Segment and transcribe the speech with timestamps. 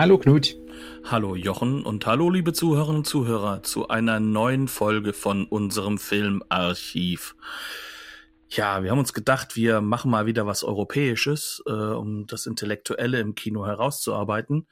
[0.00, 0.56] Hallo Knut.
[1.04, 7.36] Hallo Jochen und hallo liebe Zuhörerinnen und Zuhörer zu einer neuen Folge von unserem Filmarchiv.
[8.48, 13.20] Ja, wir haben uns gedacht, wir machen mal wieder was Europäisches, äh, um das Intellektuelle
[13.20, 14.68] im Kino herauszuarbeiten.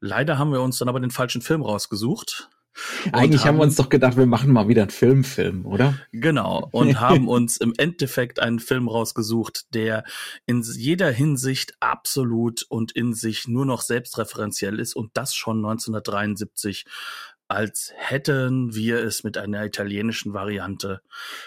[0.00, 2.50] Leider haben wir uns dann aber den falschen Film rausgesucht.
[3.12, 5.98] Eigentlich haben, haben, wir uns doch gedacht, wir machen mal wieder einen Filmfilm, oder?
[6.12, 6.68] Genau.
[6.72, 10.04] Und haben uns im Endeffekt einen Film rausgesucht, der
[10.46, 16.84] in jeder Hinsicht absolut und in sich nur noch selbstreferenziell ist und das schon 1973
[17.48, 21.00] als hätten wir es mit einer italienischen Variante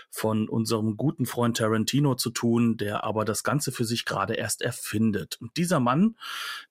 [0.10, 4.64] von unserem guten Freund Tarantino zu tun, der aber das Ganze für sich gerade erst
[4.64, 5.38] erfindet.
[5.40, 6.18] Und dieser Mann,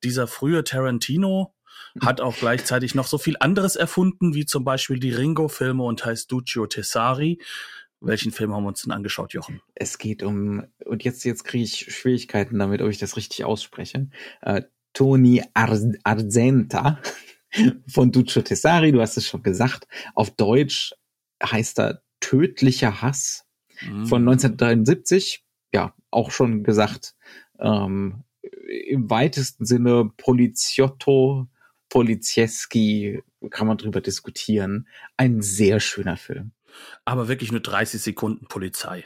[0.03, 1.55] dieser frühe Tarantino,
[2.01, 6.31] hat auch gleichzeitig noch so viel anderes erfunden, wie zum Beispiel die Ringo-Filme und heißt
[6.31, 7.41] Duccio Tessari.
[8.01, 9.61] Welchen Film haben wir uns denn angeschaut, Jochen?
[9.75, 14.09] Es geht um, und jetzt, jetzt kriege ich Schwierigkeiten damit, ob ich das richtig ausspreche.
[14.41, 14.63] Äh,
[14.95, 17.01] Toni Ar Arzenta
[17.87, 19.87] von Duccio Tessari, du hast es schon gesagt.
[20.15, 20.95] Auf Deutsch
[21.43, 23.47] heißt er Tödlicher Hass
[23.83, 24.07] mhm.
[24.07, 25.45] von 1973.
[25.73, 27.15] Ja, auch schon gesagt,
[27.59, 28.25] ähm,
[28.89, 31.49] im weitesten Sinne Poliziotto
[31.91, 34.89] Polizieski kann man drüber diskutieren.
[35.17, 36.53] Ein sehr schöner Film.
[37.05, 39.05] Aber wirklich nur 30 Sekunden Polizei.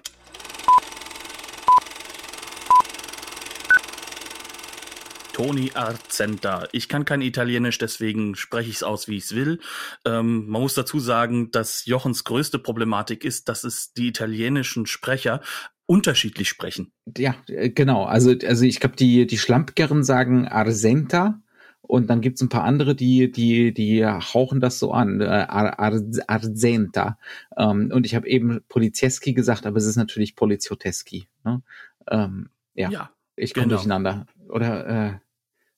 [5.32, 6.68] Toni Arzenta.
[6.70, 9.58] Ich kann kein Italienisch, deswegen spreche ich es aus, wie ich es will.
[10.04, 15.40] Ähm, man muss dazu sagen, dass Jochens größte Problematik ist, dass es die italienischen Sprecher
[15.86, 16.92] unterschiedlich sprechen.
[17.18, 18.04] Ja, äh, genau.
[18.04, 21.42] Also, also ich glaube, die, die Schlampgeren sagen Arzenta
[21.86, 25.78] und dann gibt's ein paar andere, die, die, die hauchen das so an, äh, Ar
[25.78, 27.18] Ar Arzenta.
[27.56, 31.28] Ähm, und ich habe eben Polizieski gesagt, aber es ist natürlich Polizioteski.
[31.44, 31.62] Ne?
[32.08, 33.76] Ähm, ja, ja, ich komme genau.
[33.76, 34.26] durcheinander.
[34.48, 35.12] Oder äh,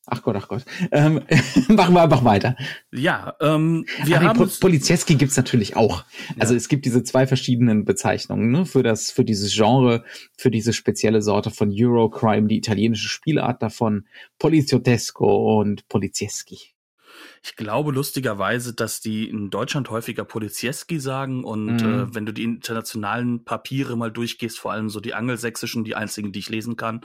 [0.09, 0.65] Ach Gott, ach Gott.
[0.93, 1.23] Ähm,
[1.69, 2.57] machen wir einfach weiter.
[2.93, 6.05] Ja, ähm, wir ach, haben nee, Polizieski gibt's natürlich auch.
[6.39, 6.59] Also ja.
[6.59, 10.05] es gibt diese zwei verschiedenen Bezeichnungen ne, für das, für dieses Genre,
[10.37, 14.07] für diese spezielle Sorte von Eurocrime, die italienische Spielart davon,
[14.39, 16.76] Poliziotesco und Polizieski.
[17.47, 22.01] Ich glaube lustigerweise, dass die in Deutschland häufiger Polizieski sagen und mhm.
[22.01, 26.33] äh, wenn du die internationalen Papiere mal durchgehst, vor allem so die angelsächsischen, die einzigen,
[26.33, 27.03] die ich lesen kann,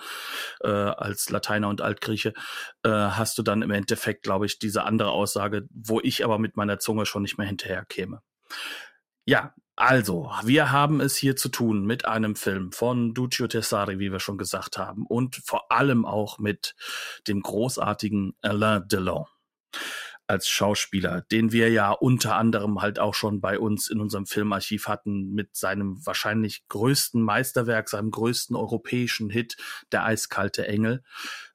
[0.62, 2.34] äh, als Lateiner und Altgrieche,
[2.81, 6.58] äh, hast du dann im Endeffekt, glaube ich, diese andere Aussage, wo ich aber mit
[6.58, 8.23] meiner Zunge schon nicht mehr hinterher käme.
[9.25, 14.12] Ja, also, wir haben es hier zu tun mit einem Film von Duccio Tessari, wie
[14.12, 16.73] wir schon gesagt haben, und vor allem auch mit
[17.28, 19.28] dem großartigen Alain Delon
[20.31, 24.87] als Schauspieler, den wir ja unter anderem halt auch schon bei uns in unserem Filmarchiv
[24.87, 29.57] hatten mit seinem wahrscheinlich größten Meisterwerk, seinem größten europäischen Hit,
[29.91, 31.03] Der eiskalte Engel.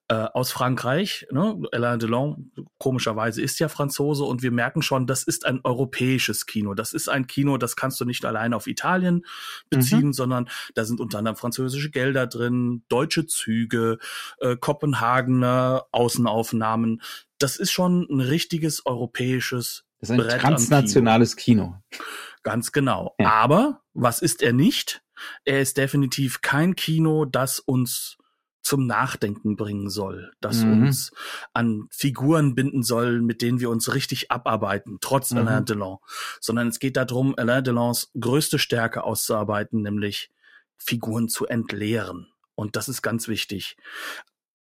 [0.08, 1.60] Äh, aus Frankreich, ne?
[1.72, 6.74] Alain Delon, komischerweise ist ja Franzose und wir merken schon, das ist ein europäisches Kino.
[6.74, 9.26] Das ist ein Kino, das kannst du nicht allein auf Italien
[9.68, 10.12] beziehen, mhm.
[10.12, 13.98] sondern da sind unter anderem französische Gelder drin, deutsche Züge,
[14.38, 17.02] äh, Kopenhagener Außenaufnahmen
[17.38, 21.80] das ist schon ein richtiges europäisches Das ist ein Brett transnationales Kino.
[21.90, 22.02] Kino.
[22.42, 23.14] Ganz genau.
[23.18, 23.32] Ja.
[23.32, 25.02] Aber was ist er nicht?
[25.44, 28.18] Er ist definitiv kein Kino, das uns
[28.66, 30.86] zum Nachdenken bringen soll, das mhm.
[30.86, 31.12] uns
[31.52, 35.38] an Figuren binden soll, mit denen wir uns richtig abarbeiten, trotz mhm.
[35.38, 35.98] Alain Delon.
[36.40, 40.32] Sondern es geht darum, Alain Delons größte Stärke auszuarbeiten, nämlich
[40.78, 42.26] Figuren zu entleeren.
[42.56, 43.76] Und das ist ganz wichtig.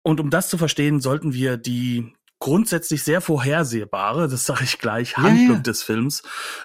[0.03, 5.17] Und um das zu verstehen, sollten wir die grundsätzlich sehr vorhersehbare, das sage ich gleich,
[5.17, 5.59] Handlung ja, ja.
[5.59, 6.23] des Films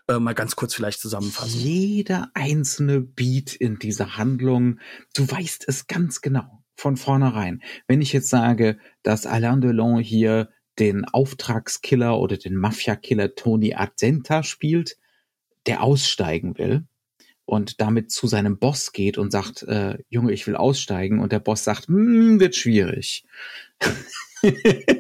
[0.09, 1.61] äh, mal ganz kurz vielleicht zusammenfassen.
[1.61, 4.81] Jeder einzelne Beat in dieser Handlung,
[5.15, 7.63] du weißt es ganz genau von vornherein.
[7.87, 10.49] Wenn ich jetzt sage, dass Alain Delon hier
[10.79, 14.97] den Auftragskiller oder den Mafia-Killer Tony Argenta spielt,
[15.67, 16.85] der aussteigen will
[17.45, 21.41] und damit zu seinem Boss geht und sagt, äh, Junge, ich will aussteigen und der
[21.41, 23.25] Boss sagt, hm, wird schwierig.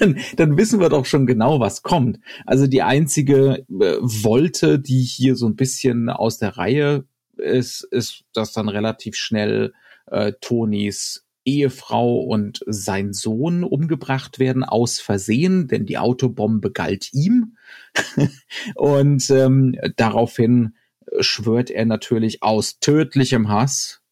[0.00, 2.18] dann, dann wissen wir doch schon genau, was kommt.
[2.44, 7.04] Also die einzige äh, Wolte, die hier so ein bisschen aus der Reihe
[7.36, 9.72] ist, ist, dass dann relativ schnell
[10.06, 17.56] äh, Tonys Ehefrau und sein Sohn umgebracht werden aus Versehen, denn die Autobombe galt ihm.
[18.74, 20.74] und ähm, daraufhin
[21.20, 24.02] schwört er natürlich aus tödlichem Hass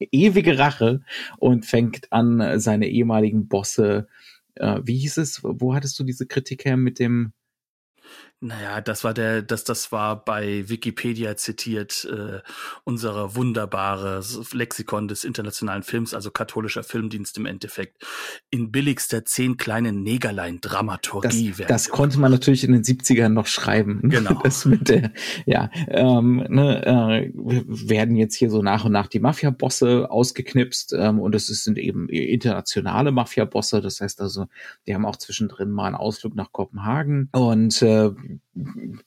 [0.00, 1.00] ewige Rache
[1.38, 4.08] und fängt an, seine ehemaligen Bosse,
[4.54, 7.32] äh, wie hieß es, wo hattest du diese Kritik her mit dem
[8.42, 12.40] naja, das war der, das, das war bei Wikipedia zitiert, äh,
[12.84, 14.22] unsere wunderbare
[14.52, 18.02] Lexikon des internationalen Films, also katholischer Filmdienst im Endeffekt,
[18.48, 21.52] in billigster zehn kleinen Negerlein Dramaturgie.
[21.58, 24.00] Das, das konnte man natürlich in den 70ern noch schreiben.
[24.04, 24.40] Genau.
[24.50, 25.12] Das mit der,
[25.44, 31.20] ja, ähm, ne, äh, werden jetzt hier so nach und nach die Mafia-Bosse ausgeknipst ähm,
[31.20, 34.46] und es sind eben internationale Mafia-Bosse, das heißt also,
[34.86, 38.10] die haben auch zwischendrin mal einen Ausflug nach Kopenhagen und äh,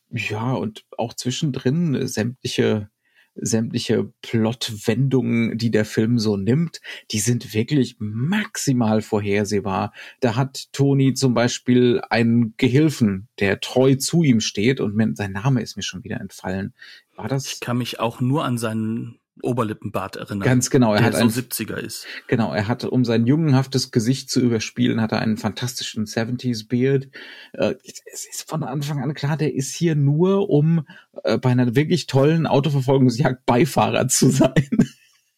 [0.09, 2.89] ja, und auch zwischendrin sämtliche
[3.35, 6.81] sämtliche Plotwendungen, die der Film so nimmt,
[7.11, 9.93] die sind wirklich maximal vorhersehbar.
[10.19, 15.61] Da hat Tony zum Beispiel einen Gehilfen, der treu zu ihm steht und sein Name
[15.61, 16.73] ist mir schon wieder entfallen.
[17.15, 17.53] War das?
[17.53, 20.45] Ich kann mich auch nur an seinen Oberlippenbart erinnern.
[20.45, 22.05] Ganz genau, er der hat so ein 70er ist.
[22.27, 27.07] Genau, er hatte, um sein jungenhaftes Gesicht zu überspielen, hat er einen fantastischen 70s Beard.
[27.53, 30.85] Äh, es ist von Anfang an klar, der ist hier nur, um
[31.23, 34.69] äh, bei einer wirklich tollen Autoverfolgungsjagd Beifahrer zu sein.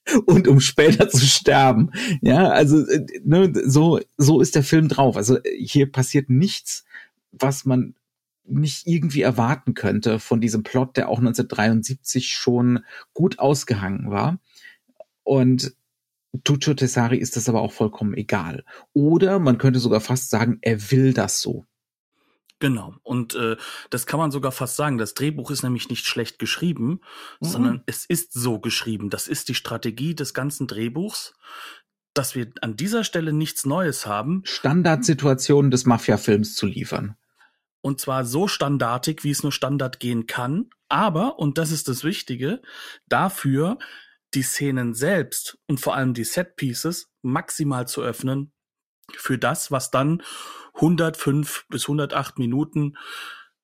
[0.26, 1.92] und um später zu sterben.
[2.22, 5.18] Ja, also äh, ne, so so ist der Film drauf.
[5.18, 6.86] Also hier passiert nichts,
[7.32, 7.96] was man
[8.48, 12.84] nicht irgendwie erwarten könnte von diesem Plot, der auch 1973 schon
[13.14, 14.40] gut ausgehangen war.
[15.24, 15.76] Und
[16.44, 18.64] Tuccio Tessari ist das aber auch vollkommen egal.
[18.94, 21.66] Oder man könnte sogar fast sagen, er will das so.
[22.60, 22.96] Genau.
[23.04, 23.58] Und äh,
[23.90, 24.98] das kann man sogar fast sagen.
[24.98, 27.02] Das Drehbuch ist nämlich nicht schlecht geschrieben,
[27.42, 27.46] mhm.
[27.46, 29.10] sondern es ist so geschrieben.
[29.10, 31.34] Das ist die Strategie des ganzen Drehbuchs,
[32.14, 34.42] dass wir an dieser Stelle nichts Neues haben.
[34.46, 37.16] Standardsituationen des Mafia-Films zu liefern.
[37.86, 40.72] Und zwar so standardig, wie es nur Standard gehen kann.
[40.90, 42.64] Aber, und das ist das Wichtige,
[43.08, 43.78] dafür
[44.34, 48.52] die Szenen selbst und vor allem die Set Pieces maximal zu öffnen
[49.16, 50.24] für das, was dann
[50.74, 52.98] 105 bis 108 Minuten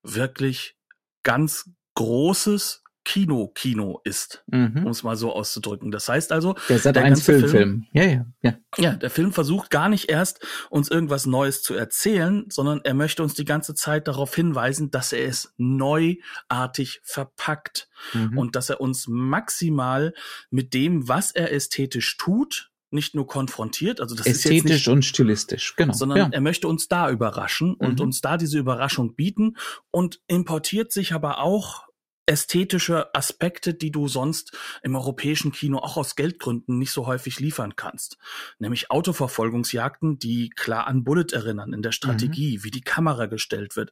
[0.04, 0.78] wirklich
[1.24, 4.83] ganz großes Kino Kino ist, mhm.
[4.86, 5.92] um es mal so auszudrücken.
[5.92, 8.57] Das heißt also, der der ganze Film, Film, ja, ja, ja.
[8.77, 13.24] Ja, der Film versucht gar nicht erst uns irgendwas Neues zu erzählen, sondern er möchte
[13.24, 18.38] uns die ganze Zeit darauf hinweisen, dass er es neuartig verpackt mhm.
[18.38, 20.13] und dass er uns maximal
[20.51, 24.88] mit dem, was er ästhetisch tut, nicht nur konfrontiert, also das ästhetisch ist jetzt nicht,
[24.89, 26.30] und stilistisch, genau, sondern ja.
[26.30, 28.06] er möchte uns da überraschen und mhm.
[28.06, 29.56] uns da diese Überraschung bieten
[29.92, 31.88] und importiert sich aber auch
[32.26, 37.76] ästhetische Aspekte, die du sonst im europäischen Kino auch aus Geldgründen nicht so häufig liefern
[37.76, 38.18] kannst.
[38.60, 42.64] Nämlich Autoverfolgungsjagden, die klar an Bullet erinnern in der Strategie, mhm.
[42.64, 43.92] wie die Kamera gestellt wird.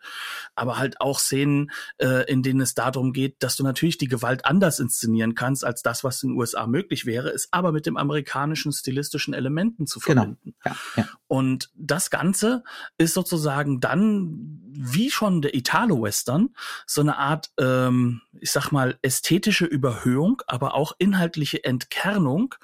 [0.55, 4.45] Aber halt auch Szenen, äh, in denen es darum geht, dass du natürlich die Gewalt
[4.45, 7.97] anders inszenieren kannst, als das, was in den USA möglich wäre, ist aber mit dem
[7.97, 10.21] amerikanischen stilistischen Elementen zu genau.
[10.21, 10.55] verbinden.
[10.63, 10.75] Genau.
[10.95, 11.09] Ja, ja.
[11.27, 12.63] Und das Ganze
[12.97, 16.49] ist sozusagen dann, wie schon der Italo-Western,
[16.85, 22.55] so eine Art, ähm, ich sag mal, ästhetische Überhöhung, aber auch inhaltliche Entkernung,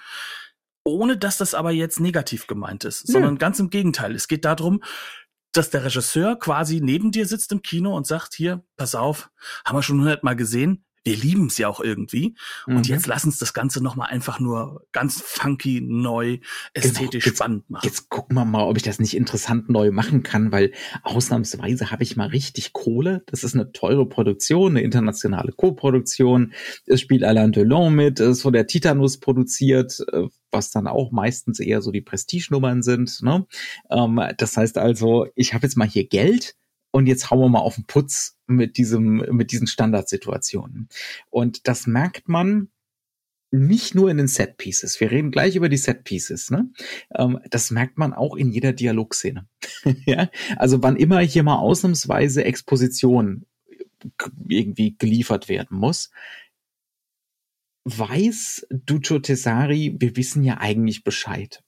[0.84, 4.14] ohne dass das aber jetzt negativ gemeint ist, sondern ganz im Gegenteil.
[4.14, 4.84] Es geht darum,
[5.52, 9.32] dass der Regisseur quasi neben dir sitzt im Kino und sagt, hier, pass auf,
[9.66, 12.36] haben wir schon hundertmal gesehen, wir lieben es ja auch irgendwie.
[12.68, 12.78] Mhm.
[12.78, 16.40] Und jetzt lass uns das Ganze nochmal einfach nur ganz funky, neu,
[16.74, 17.32] ästhetisch genau.
[17.32, 17.86] jetzt, spannend machen.
[17.86, 22.04] Jetzt gucken wir mal, ob ich das nicht interessant neu machen kann, weil ausnahmsweise habe
[22.04, 23.24] ich mal richtig Kohle.
[23.28, 26.54] Das ist eine teure Produktion, eine internationale Co-Produktion.
[26.88, 31.60] Es spielt Alain Delon mit, es von der Titanus produziert, äh, was dann auch meistens
[31.60, 33.22] eher so die Prestige-Nummern sind.
[33.22, 33.46] Ne?
[33.92, 36.56] Ähm, das heißt also, ich habe jetzt mal hier Geld
[36.96, 40.88] und jetzt hauen wir mal auf den Putz mit diesem, mit diesen Standardsituationen.
[41.30, 42.70] Und das merkt man
[43.52, 45.02] nicht nur in den Set Pieces.
[45.02, 46.52] Wir reden gleich über die Set Pieces.
[46.52, 46.72] Ne?
[47.14, 49.46] Ähm, das merkt man auch in jeder Dialogszene.
[50.06, 50.30] ja?
[50.56, 53.46] Also wann immer hier mal ausnahmsweise Exposition
[54.48, 56.12] irgendwie geliefert werden muss,
[57.84, 61.62] weiß Duccio Tesari, wir wissen ja eigentlich Bescheid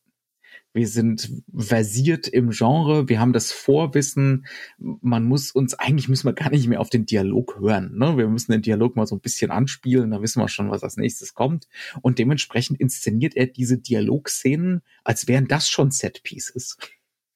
[0.77, 4.45] wir sind versiert im Genre, wir haben das Vorwissen,
[4.77, 7.97] man muss uns, eigentlich müssen wir gar nicht mehr auf den Dialog hören.
[7.97, 8.15] Ne?
[8.15, 10.95] Wir müssen den Dialog mal so ein bisschen anspielen, da wissen wir schon, was als
[10.95, 11.67] nächstes kommt.
[12.01, 16.77] Und dementsprechend inszeniert er diese Dialogszenen, als wären das schon Set-Pieces.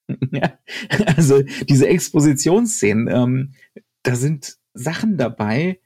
[1.06, 3.54] Also diese Expositionsszenen, ähm,
[4.04, 5.80] da sind Sachen dabei,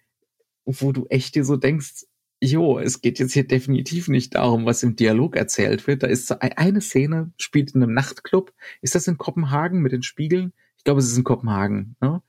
[0.65, 2.05] wo du echt dir so denkst,
[2.41, 6.03] jo, es geht jetzt hier definitiv nicht darum, was im Dialog erzählt wird.
[6.03, 8.53] Da ist so eine Szene, spielt in einem Nachtclub.
[8.81, 10.53] Ist das in Kopenhagen mit den Spiegeln?
[10.77, 11.95] Ich glaube, es ist in Kopenhagen.
[12.01, 12.21] Ne?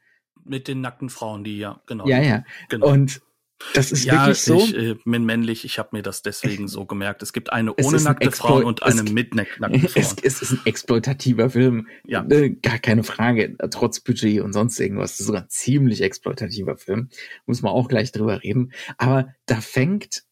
[0.44, 2.06] Mit den nackten Frauen, die ja, genau.
[2.06, 2.44] Ja, ja.
[2.68, 2.88] Genau.
[2.92, 3.20] Und
[3.74, 4.58] das ist ja, wirklich so.
[4.58, 7.22] Ich äh, bin männlich, ich habe mir das deswegen so gemerkt.
[7.22, 9.92] Es gibt eine ohne nackte ein Frauen und eine es, mit nackten Frauen.
[9.94, 11.88] Es, es, ist ein exploitativer Film.
[12.04, 12.22] Ja.
[12.22, 13.56] Ne, gar keine Frage.
[13.70, 15.12] Trotz Budget und sonst irgendwas.
[15.12, 17.08] Das ist sogar ein ziemlich exploitativer Film.
[17.46, 18.72] Muss man auch gleich drüber reden.
[18.98, 20.24] Aber da fängt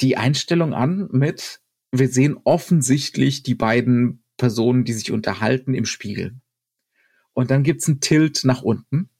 [0.00, 1.60] die Einstellung an mit,
[1.90, 6.36] wir sehen offensichtlich die beiden Personen, die sich unterhalten im Spiegel.
[7.32, 9.10] Und dann gibt's einen Tilt nach unten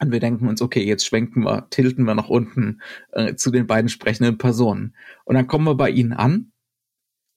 [0.00, 2.80] und wir denken uns, okay, jetzt schwenken wir, tilten wir nach unten
[3.12, 4.94] äh, zu den beiden sprechenden Personen.
[5.24, 6.51] Und dann kommen wir bei ihnen an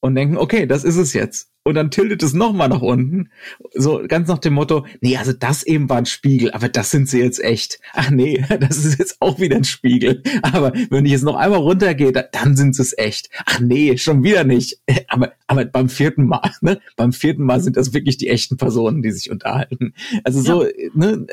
[0.06, 3.30] und denken, okay, das ist es jetzt und dann tiltet es nochmal nach unten.
[3.74, 7.10] So ganz nach dem Motto, nee, also das eben war ein Spiegel, aber das sind
[7.10, 7.80] sie jetzt echt.
[7.94, 10.22] Ach nee, das ist jetzt auch wieder ein Spiegel.
[10.44, 13.30] Aber wenn ich jetzt noch einmal runtergehe, dann sind es echt.
[13.48, 14.80] Ach nee, schon wieder nicht.
[15.08, 16.80] Aber, aber beim vierten Mal, ne?
[16.96, 19.94] Beim vierten Mal sind das wirklich die echten Personen, die sich unterhalten.
[20.24, 20.72] Also so, ja.
[20.94, 21.26] ne,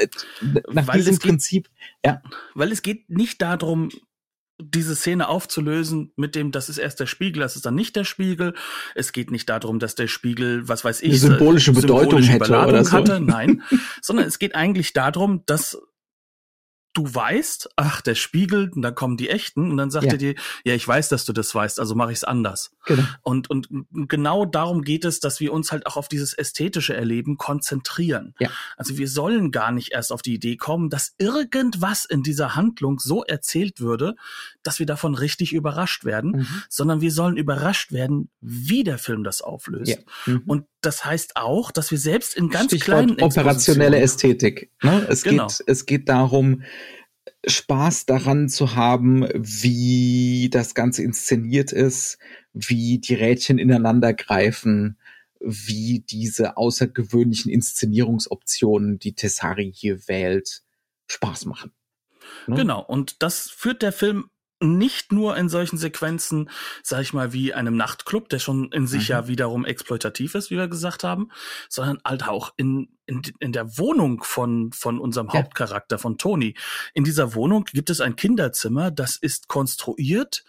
[0.73, 1.69] nach weil diesem Prinzip,
[2.05, 2.23] ja.
[2.55, 3.89] Weil es geht nicht darum,
[4.71, 8.05] diese Szene aufzulösen mit dem, das ist erst der Spiegel, das ist dann nicht der
[8.05, 8.55] Spiegel.
[8.95, 12.85] Es geht nicht darum, dass der Spiegel, was weiß ich, eine symbolische Bedeutung symbolische hätte
[12.85, 12.93] so.
[12.93, 13.63] hatte, nein,
[14.03, 15.79] sondern es geht eigentlich darum, dass
[16.95, 20.13] du weißt, ach, der Spiegel, und dann kommen die echten, und dann sagt ja.
[20.13, 20.35] er dir,
[20.65, 22.73] ja, ich weiß, dass du das weißt, also mache ich es anders.
[22.87, 23.03] Genau.
[23.23, 23.69] Und, und
[24.09, 28.35] genau darum geht es, dass wir uns halt auch auf dieses ästhetische Erleben konzentrieren.
[28.41, 28.51] Ja.
[28.77, 32.99] Also wir sollen gar nicht erst auf die Idee kommen, dass irgendwas in dieser Handlung
[32.99, 34.15] so erzählt würde,
[34.63, 36.63] dass wir davon richtig überrascht werden, mhm.
[36.69, 39.99] sondern wir sollen überrascht werden, wie der Film das auflöst.
[40.27, 40.33] Ja.
[40.33, 40.43] Mhm.
[40.47, 44.71] Und das heißt auch, dass wir selbst in ganz Stichwort kleinen operationelle Ästhetik.
[44.83, 45.07] Ne?
[45.09, 45.47] Es genau.
[45.47, 46.63] geht, es geht darum,
[47.47, 52.19] Spaß daran zu haben, wie das Ganze inszeniert ist,
[52.53, 54.99] wie die Rädchen ineinander greifen,
[55.41, 60.63] wie diese außergewöhnlichen Inszenierungsoptionen, die Tessari hier wählt,
[61.09, 61.73] Spaß machen.
[62.47, 62.57] Ne?
[62.57, 64.31] Genau, und das führt der Film
[64.63, 66.51] nicht nur in solchen Sequenzen,
[66.83, 69.13] sag ich mal, wie einem Nachtclub, der schon in sich mhm.
[69.13, 71.31] ja wiederum exploitativ ist, wie wir gesagt haben,
[71.69, 75.35] sondern halt auch in, in, in der Wohnung von, von unserem ja.
[75.35, 76.55] Hauptcharakter, von Tony.
[76.95, 80.45] In dieser Wohnung gibt es ein Kinderzimmer, das ist konstruiert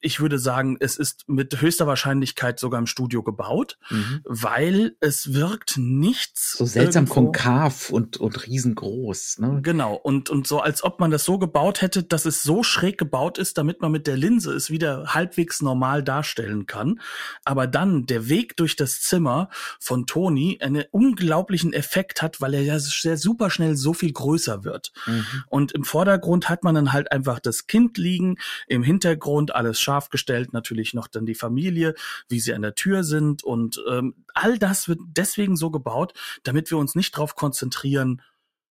[0.00, 4.20] ich würde sagen, es ist mit höchster Wahrscheinlichkeit sogar im Studio gebaut, mhm.
[4.24, 6.56] weil es wirkt nichts.
[6.58, 7.32] So seltsam irgendwo.
[7.32, 9.38] konkav und, und riesengroß.
[9.38, 9.60] Ne?
[9.62, 12.98] Genau, und, und so, als ob man das so gebaut hätte, dass es so schräg
[12.98, 17.00] gebaut ist, damit man mit der Linse es wieder halbwegs normal darstellen kann.
[17.44, 19.48] Aber dann der Weg durch das Zimmer
[19.78, 24.64] von Toni einen unglaublichen Effekt hat, weil er ja sehr super schnell so viel größer
[24.64, 24.92] wird.
[25.06, 25.24] Mhm.
[25.48, 28.36] Und im Vordergrund hat man dann halt einfach das Kind liegen,
[28.66, 31.94] im Hintergrund alles scharf scharf gestellt, natürlich noch dann die Familie,
[32.28, 36.12] wie sie an der Tür sind und ähm, all das wird deswegen so gebaut,
[36.42, 38.22] damit wir uns nicht darauf konzentrieren,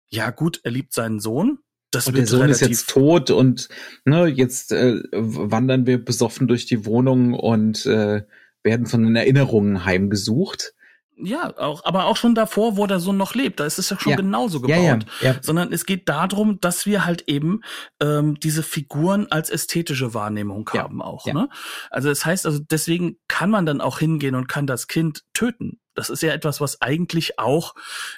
[0.10, 1.60] ja gut, er liebt seinen Sohn,
[1.92, 3.70] das und der Sohn ist jetzt tot und
[4.06, 8.24] ne, jetzt äh, wandern wir besoffen durch die Wohnung und äh,
[8.64, 10.74] werden von den Erinnerungen heimgesucht.
[11.18, 13.98] Ja, auch, aber auch schon davor, wo der Sohn noch lebt, da ist es ja
[13.98, 14.18] schon ja.
[14.18, 14.76] genauso gebaut.
[14.76, 15.36] Ja, ja, ja.
[15.42, 17.62] Sondern es geht darum, dass wir halt eben
[18.02, 21.26] ähm, diese Figuren als ästhetische Wahrnehmung haben auch.
[21.26, 21.48] Ne?
[21.90, 25.80] Also das heißt, also deswegen kann man dann auch hingehen und kann das Kind töten.
[25.94, 27.76] Das ist ja etwas, was eigentlich auch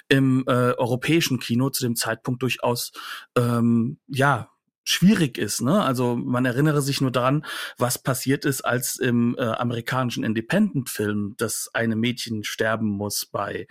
[0.08, 2.90] im äh, europäischen Kino zu dem Zeitpunkt durchaus
[3.36, 4.50] ähm, ja
[4.88, 5.60] schwierig ist.
[5.60, 5.82] Ne?
[5.82, 7.44] Also man erinnere sich nur daran,
[7.76, 13.66] was passiert ist, als im äh, amerikanischen Independent-Film das eine Mädchen sterben muss bei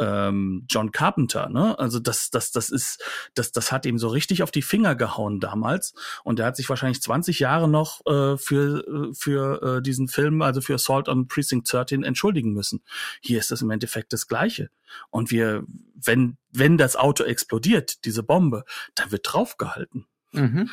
[0.00, 1.48] ähm, John Carpenter.
[1.48, 1.78] Ne?
[1.78, 3.02] Also das, das, das ist,
[3.34, 5.94] das, das hat ihm so richtig auf die Finger gehauen damals.
[6.24, 10.60] Und er hat sich wahrscheinlich 20 Jahre noch äh, für, für äh, diesen Film, also
[10.60, 12.82] für Assault on Precinct 13 entschuldigen müssen.
[13.20, 14.70] Hier ist es im Endeffekt das Gleiche.
[15.10, 18.64] Und wir, wenn, wenn das Auto explodiert, diese Bombe,
[18.96, 20.06] dann wird draufgehalten.
[20.36, 20.70] Mhm.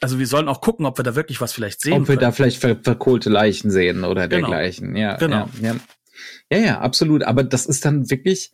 [0.00, 1.92] Also wir sollen auch gucken, ob wir da wirklich was vielleicht sehen.
[1.92, 2.20] Ob wir können.
[2.20, 4.48] da vielleicht ver verkohlte Leichen sehen oder genau.
[4.48, 4.96] dergleichen.
[4.96, 5.48] Ja, genau.
[5.60, 5.76] Ja, ja.
[6.50, 7.22] ja, ja, absolut.
[7.22, 8.52] Aber das ist dann wirklich,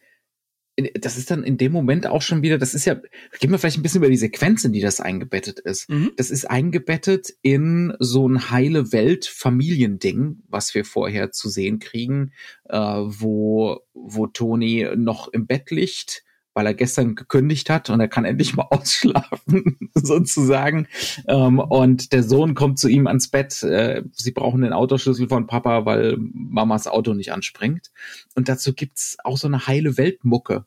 [0.94, 2.94] das ist dann in dem Moment auch schon wieder, das ist ja,
[3.38, 5.88] gehen wir vielleicht ein bisschen über die Sequenz, in die das eingebettet ist.
[5.88, 6.12] Mhm.
[6.16, 12.32] Das ist eingebettet in so ein heile Welt Familiending, was wir vorher zu sehen kriegen,
[12.64, 16.24] äh, wo, wo Toni noch im Bett liegt
[16.56, 20.88] weil er gestern gekündigt hat und er kann endlich mal ausschlafen, sozusagen.
[21.28, 23.62] Ähm, und der Sohn kommt zu ihm ans Bett.
[23.62, 27.92] Äh, sie brauchen den Autoschlüssel von Papa, weil Mamas Auto nicht anspringt.
[28.34, 30.64] Und dazu gibt's auch so eine heile Weltmucke.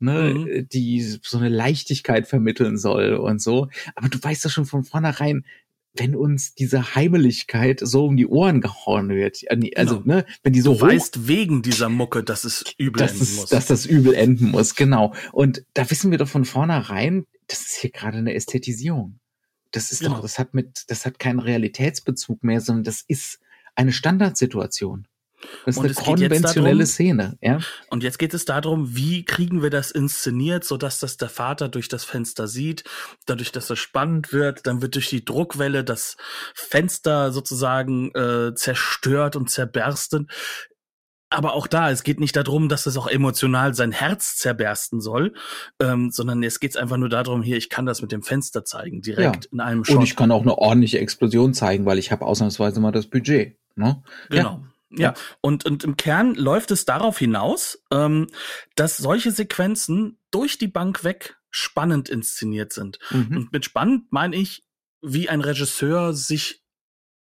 [0.00, 0.68] Ne, mhm.
[0.68, 3.66] die so eine Leichtigkeit vermitteln soll und so.
[3.96, 5.44] Aber du weißt ja schon von vornherein,
[5.98, 9.40] wenn uns diese Heimeligkeit so um die Ohren gehauen wird.
[9.76, 10.16] Also, genau.
[10.16, 13.36] ne, wenn die so du weißt wegen dieser Mucke, dass es übel dass enden es,
[13.36, 13.50] muss.
[13.50, 15.14] Dass das übel enden muss, genau.
[15.32, 19.18] Und da wissen wir doch von vornherein, das ist hier gerade eine Ästhetisierung.
[19.72, 20.14] Das ist genau.
[20.14, 23.40] doch, das hat mit, das hat keinen Realitätsbezug mehr, sondern das ist
[23.74, 25.07] eine Standardsituation.
[25.64, 27.58] Das ist und eine konventionelle darum, Szene, ja.
[27.90, 31.68] Und jetzt geht es darum, wie kriegen wir das inszeniert, so dass das der Vater
[31.68, 32.84] durch das Fenster sieht,
[33.26, 36.16] dadurch, dass es spannend wird, dann wird durch die Druckwelle das
[36.54, 40.28] Fenster sozusagen äh, zerstört und zerberstet.
[41.30, 45.34] Aber auch da, es geht nicht darum, dass es auch emotional sein Herz zerbersten soll,
[45.78, 49.02] ähm, sondern es geht einfach nur darum, hier, ich kann das mit dem Fenster zeigen,
[49.02, 49.50] direkt ja.
[49.52, 49.96] in einem Shot.
[49.96, 53.58] Und ich kann auch eine ordentliche Explosion zeigen, weil ich habe ausnahmsweise mal das Budget.
[53.76, 54.02] Ne?
[54.30, 54.42] Genau.
[54.42, 54.67] Ja.
[54.90, 58.28] Ja, und, und im Kern läuft es darauf hinaus, ähm,
[58.74, 62.98] dass solche Sequenzen durch die Bank weg spannend inszeniert sind.
[63.10, 63.36] Mhm.
[63.36, 64.64] Und mit spannend meine ich,
[65.00, 66.57] wie ein Regisseur sich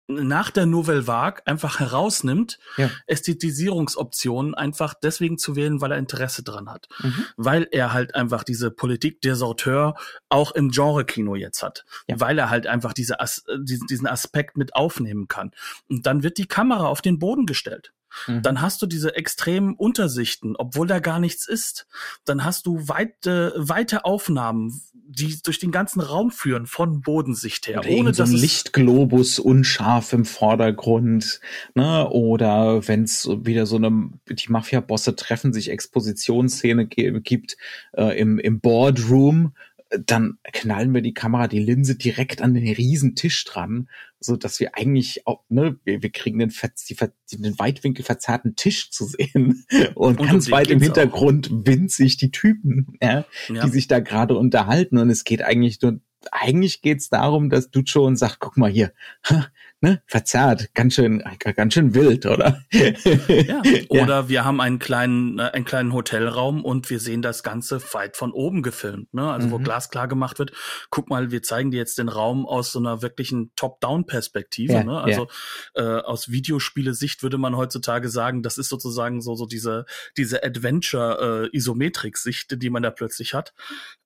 [0.08, 2.90] nach der Nouvelle Vague einfach herausnimmt, ja.
[3.06, 6.88] Ästhetisierungsoptionen einfach deswegen zu wählen, weil er Interesse dran hat.
[7.00, 7.24] Mhm.
[7.36, 9.94] Weil er halt einfach diese Politik der Sorteur
[10.28, 11.84] auch im Genre-Kino jetzt hat.
[12.06, 12.20] Ja.
[12.20, 15.50] Weil er halt einfach diese As diesen Aspekt mit aufnehmen kann.
[15.88, 17.92] Und dann wird die Kamera auf den Boden gestellt.
[18.26, 18.42] Mhm.
[18.42, 21.86] Dann hast du diese extremen Untersichten, obwohl da gar nichts ist.
[22.24, 27.80] Dann hast du weite, weite Aufnahmen, die durch den ganzen Raum führen, von Bodensicht her.
[27.80, 31.40] Oder ohne so ein Lichtglobus unscharf im Vordergrund.
[31.74, 32.08] Ne?
[32.08, 37.56] Oder wenn es wieder so eine, die Mafia-Bosse treffen sich Expositionsszene gibt
[37.92, 39.52] äh, im, im Boardroom
[39.90, 43.88] dann knallen wir die Kamera, die Linse direkt an den riesen Tisch dran,
[44.18, 46.96] so dass wir eigentlich auch, ne, wir, wir kriegen den, die,
[47.36, 49.64] den Weitwinkel verzerrten Tisch zu sehen
[49.94, 51.66] und, und ganz weit im Hintergrund auch.
[51.66, 53.64] winzig die Typen, ja, ja.
[53.64, 56.00] die sich da gerade unterhalten und es geht eigentlich nur
[56.32, 58.92] eigentlich geht's darum, dass Ducho und sagt, guck mal hier,
[59.80, 61.22] ne, verzerrt, ganz schön,
[61.54, 62.64] ganz schön wild, oder?
[62.72, 62.92] ja.
[63.88, 64.28] Oder ja.
[64.28, 68.30] wir haben einen kleinen, äh, einen kleinen Hotelraum und wir sehen das Ganze weit von
[68.32, 69.30] oben gefilmt, ne?
[69.30, 69.52] Also mhm.
[69.52, 70.52] wo glasklar gemacht wird,
[70.90, 75.00] guck mal, wir zeigen dir jetzt den Raum aus so einer wirklichen Top-Down-Perspektive, ja, ne?
[75.00, 75.28] Also
[75.76, 75.98] ja.
[75.98, 82.62] äh, aus Videospiele-Sicht würde man heutzutage sagen, das ist sozusagen so, so diese, diese Adventure-Isometrik-Sicht,
[82.62, 83.52] die man da plötzlich hat.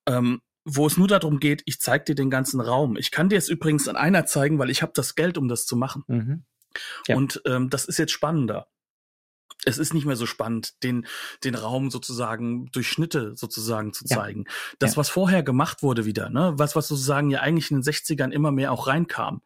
[0.06, 2.96] Ähm, wo es nur darum geht, ich zeig dir den ganzen Raum.
[2.96, 5.66] Ich kann dir es übrigens an einer zeigen, weil ich habe das Geld, um das
[5.66, 6.04] zu machen.
[6.06, 6.44] Mhm.
[7.08, 7.16] Ja.
[7.16, 8.68] Und ähm, das ist jetzt spannender
[9.66, 11.06] es ist nicht mehr so spannend, den,
[11.44, 14.44] den Raum sozusagen durch Schnitte sozusagen zu zeigen.
[14.46, 14.52] Ja.
[14.78, 14.96] Das, ja.
[14.96, 18.52] was vorher gemacht wurde wieder, ne, was, was sozusagen ja eigentlich in den 60ern immer
[18.52, 19.42] mehr auch reinkam,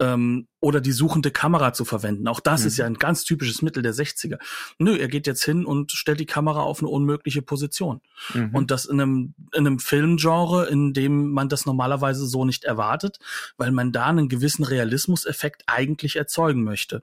[0.00, 2.26] ähm, oder die suchende Kamera zu verwenden.
[2.28, 2.66] Auch das mhm.
[2.66, 4.38] ist ja ein ganz typisches Mittel der 60er.
[4.78, 8.00] Nö, er geht jetzt hin und stellt die Kamera auf eine unmögliche Position.
[8.34, 8.54] Mhm.
[8.54, 13.18] Und das in einem, in einem Filmgenre, in dem man das normalerweise so nicht erwartet,
[13.56, 17.02] weil man da einen gewissen Realismuseffekt eigentlich erzeugen möchte.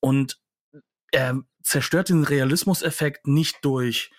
[0.00, 0.38] Und
[1.12, 4.10] er zerstört den Realismuseffekt nicht durch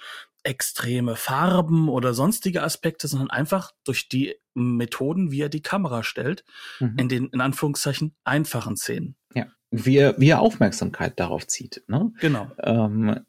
[0.44, 6.44] extreme Farben oder sonstige Aspekte, sondern einfach durch die Methoden, wie er die Kamera stellt,
[6.80, 6.98] mhm.
[6.98, 9.16] in den, in Anführungszeichen, einfachen Szenen.
[9.34, 11.84] Ja, wie er, wie er Aufmerksamkeit darauf zieht.
[11.88, 12.12] Ne?
[12.20, 12.52] Genau.
[12.60, 13.26] Ähm,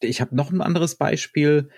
[0.00, 1.70] ich habe noch ein anderes Beispiel,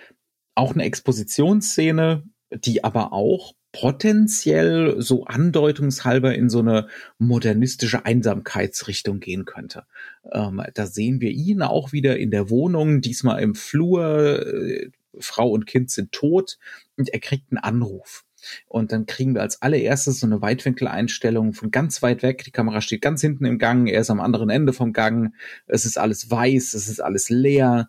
[0.55, 9.45] auch eine Expositionsszene, die aber auch potenziell so andeutungshalber in so eine modernistische Einsamkeitsrichtung gehen
[9.45, 9.85] könnte.
[10.33, 14.47] Ähm, da sehen wir ihn auch wieder in der Wohnung, diesmal im Flur.
[14.47, 16.59] Äh, Frau und Kind sind tot
[16.97, 18.25] und er kriegt einen Anruf.
[18.67, 22.45] Und dann kriegen wir als allererstes so eine Weitwinkeleinstellung von ganz weit weg.
[22.45, 25.35] Die Kamera steht ganz hinten im Gang, er ist am anderen Ende vom Gang.
[25.67, 27.89] Es ist alles weiß, es ist alles leer.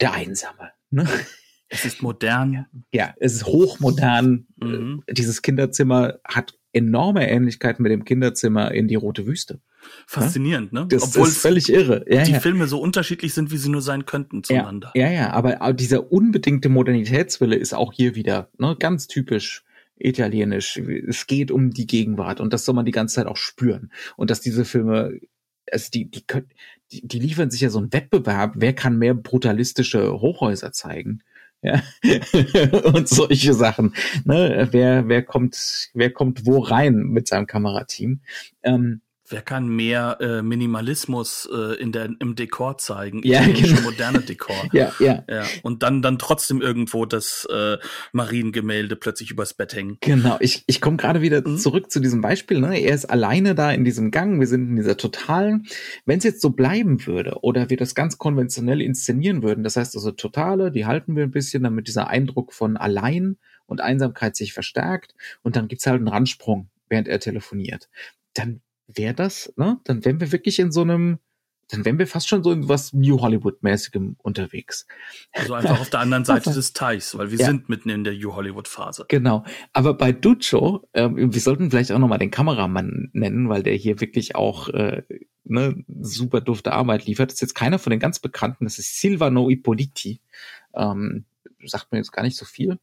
[0.00, 0.72] Der Einsame.
[0.90, 1.06] Ne?
[1.74, 2.66] Es ist modern.
[2.92, 4.46] Ja, es ist hochmodern.
[4.56, 5.02] Mhm.
[5.10, 9.60] Dieses Kinderzimmer hat enorme Ähnlichkeiten mit dem Kinderzimmer in die Rote Wüste.
[10.06, 10.86] Faszinierend, ne?
[10.88, 12.04] Das Obwohl ist völlig irre.
[12.08, 12.40] Ja, die ja.
[12.40, 14.92] Filme so unterschiedlich sind, wie sie nur sein könnten zueinander.
[14.94, 19.64] Ja, ja, ja aber dieser unbedingte Modernitätswille ist auch hier wieder ne, ganz typisch
[19.96, 20.78] italienisch.
[20.78, 23.92] Es geht um die Gegenwart und das soll man die ganze Zeit auch spüren.
[24.16, 25.20] Und dass diese Filme
[25.70, 26.24] also die, die,
[26.92, 31.22] die, die liefern sich ja so einen Wettbewerb, wer kann mehr brutalistische Hochhäuser zeigen
[31.64, 31.82] ja,
[32.84, 33.94] und solche Sachen.
[34.24, 34.68] Ne?
[34.70, 38.20] Wer, wer kommt, wer kommt wo rein mit seinem Kamerateam?
[38.62, 39.00] Ähm,
[39.34, 43.20] Wer kann mehr äh, Minimalismus äh, in der, im Dekor zeigen?
[43.24, 43.80] Ja, genau.
[43.80, 44.54] moderne Dekor.
[44.72, 45.42] ja, ja, ja.
[45.64, 47.78] Und dann, dann trotzdem irgendwo das äh,
[48.12, 49.98] Mariengemälde plötzlich übers Bett hängen.
[50.02, 51.58] Genau, ich, ich komme gerade wieder mhm.
[51.58, 52.60] zurück zu diesem Beispiel.
[52.60, 52.78] Ne?
[52.78, 55.66] Er ist alleine da in diesem Gang, wir sind in dieser totalen.
[56.06, 59.96] Wenn es jetzt so bleiben würde oder wir das ganz konventionell inszenieren würden, das heißt
[59.96, 64.52] also totale, die halten wir ein bisschen, damit dieser Eindruck von allein und Einsamkeit sich
[64.52, 67.88] verstärkt und dann gibt's halt einen Randsprung während er telefoniert,
[68.34, 69.80] dann wäre das, ne?
[69.84, 71.18] Dann wären wir wirklich in so einem,
[71.68, 74.86] dann wären wir fast schon so in was New Hollywood-mäßigem unterwegs.
[75.32, 77.46] Also einfach auf der anderen Seite des Teichs, weil wir ja.
[77.46, 79.06] sind mitten in der New Hollywood-Phase.
[79.08, 79.44] Genau.
[79.72, 84.00] Aber bei Duccio, äh, wir sollten vielleicht auch nochmal den Kameramann nennen, weil der hier
[84.00, 85.02] wirklich auch äh,
[85.44, 87.30] ne, super dufte Arbeit liefert.
[87.30, 90.20] Das ist jetzt keiner von den ganz Bekannten, das ist Silvano Ippoliti.
[90.74, 91.24] Ähm,
[91.66, 92.78] sagt mir jetzt gar nicht so viel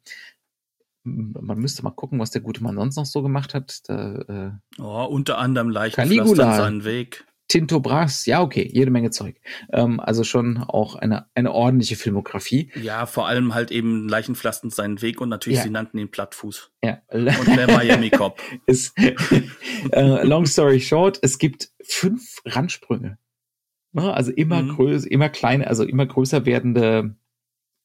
[1.03, 3.81] man müsste mal gucken, was der gute Mann sonst noch so gemacht hat.
[3.87, 7.25] Da, äh, oh, unter anderem leicht seinen Weg.
[7.51, 9.35] Tinto Brass, ja, okay, jede Menge Zeug.
[9.73, 12.71] Ähm, also schon auch eine, eine ordentliche Filmografie.
[12.81, 15.63] Ja, vor allem halt eben Leichenpflastern seinen Weg und natürlich, ja.
[15.63, 16.71] sie nannten ihn Plattfuß.
[16.81, 17.01] Ja.
[17.11, 18.39] Und der Miami Cop.
[18.67, 18.97] Ist,
[19.91, 23.17] äh, long story short, es gibt fünf Randsprünge.
[23.91, 24.75] Ne, also immer mhm.
[24.75, 27.17] größer, immer kleiner, also immer größer werdende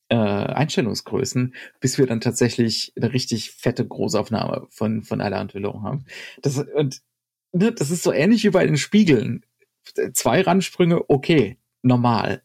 [0.09, 6.05] äh, Einstellungsgrößen, bis wir dann tatsächlich eine richtig fette Großaufnahme von, von Alain Delon haben.
[6.43, 7.03] Das, und
[7.53, 9.45] ne, das ist so ähnlich wie bei den Spiegeln.
[10.13, 12.43] Zwei Randsprünge, okay, normal.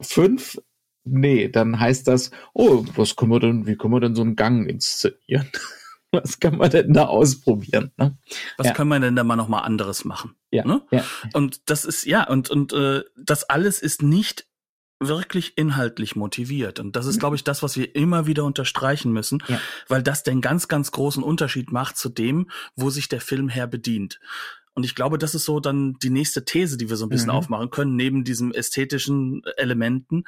[0.00, 0.58] Fünf,
[1.04, 4.36] nee, dann heißt das, oh, was können wir denn, wie können wir denn so einen
[4.36, 5.50] Gang inszenieren?
[6.12, 7.90] Was kann man denn da ausprobieren?
[7.96, 8.16] Ne?
[8.56, 8.72] Was ja.
[8.72, 10.36] können wir denn da mal noch mal anderes machen?
[10.52, 10.82] Ja, ne?
[10.92, 11.04] ja.
[11.32, 14.46] Und das ist ja und und äh, das alles ist nicht
[15.08, 16.80] wirklich inhaltlich motiviert.
[16.80, 17.20] Und das ist, mhm.
[17.20, 19.60] glaube ich, das, was wir immer wieder unterstreichen müssen, ja.
[19.88, 23.66] weil das den ganz, ganz großen Unterschied macht zu dem, wo sich der Film her
[23.66, 24.20] bedient.
[24.74, 27.30] Und ich glaube, das ist so dann die nächste These, die wir so ein bisschen
[27.30, 27.36] mhm.
[27.36, 30.24] aufmachen können, neben diesen ästhetischen Elementen.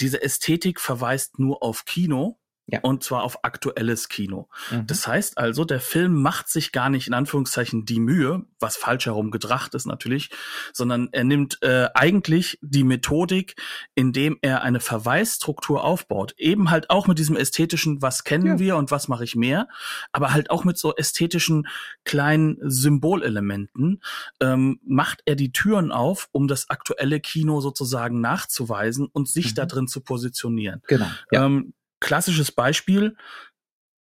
[0.00, 2.38] Diese Ästhetik verweist nur auf Kino
[2.70, 2.80] ja.
[2.82, 4.48] Und zwar auf aktuelles Kino.
[4.70, 4.86] Mhm.
[4.86, 9.06] Das heißt also, der Film macht sich gar nicht in Anführungszeichen die Mühe, was falsch
[9.06, 10.30] herum gedacht ist natürlich,
[10.72, 13.56] sondern er nimmt äh, eigentlich die Methodik,
[13.94, 16.34] indem er eine Verweisstruktur aufbaut.
[16.36, 18.58] Eben halt auch mit diesem ästhetischen, was kennen ja.
[18.58, 19.68] wir und was mache ich mehr,
[20.12, 21.66] aber halt auch mit so ästhetischen
[22.04, 24.02] kleinen Symbolelementen
[24.40, 29.54] ähm, macht er die Türen auf, um das aktuelle Kino sozusagen nachzuweisen und sich mhm.
[29.54, 30.82] da drin zu positionieren.
[30.86, 31.06] Genau.
[31.30, 31.46] Ja.
[31.46, 33.16] Ähm, klassisches Beispiel,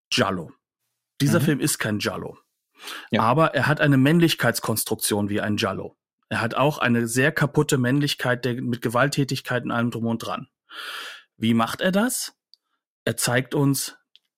[0.10, 0.52] Giallo.
[1.22, 1.44] Dieser mhm.
[1.44, 2.38] Film ist kein Giallo.
[3.10, 3.22] Ja.
[3.22, 5.98] Aber er hat eine Männlichkeitskonstruktion wie ein Giallo.
[6.30, 10.48] Er hat auch eine sehr kaputte Männlichkeit der, mit Gewalttätigkeit und allem drum und dran.
[11.38, 12.36] Wie macht er das?
[13.06, 13.98] Er zeigt uns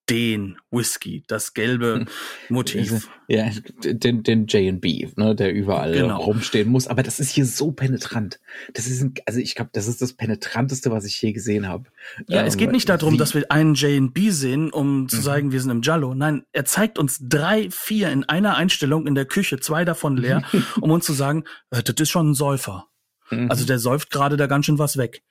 [0.10, 2.06] den Whisky, das gelbe
[2.50, 3.10] Motiv.
[3.32, 3.48] Ja,
[3.84, 6.20] den, den J&B, ne, der überall genau.
[6.20, 6.88] rumstehen muss.
[6.88, 8.40] Aber das ist hier so penetrant.
[8.74, 11.92] Das ist, ein, also ich glaube, das ist das penetranteste, was ich je gesehen habe.
[12.28, 13.18] Ja, ähm, es geht nicht darum, wie?
[13.18, 15.22] dass wir einen J&B sehen, um zu mhm.
[15.22, 16.16] sagen, wir sind im Jallo.
[16.16, 20.42] Nein, er zeigt uns drei, vier in einer Einstellung in der Küche, zwei davon leer,
[20.82, 22.88] um uns zu sagen, äh, das ist schon ein Säufer.
[23.30, 23.52] Mhm.
[23.52, 25.22] Also der säuft gerade da ganz schön was weg.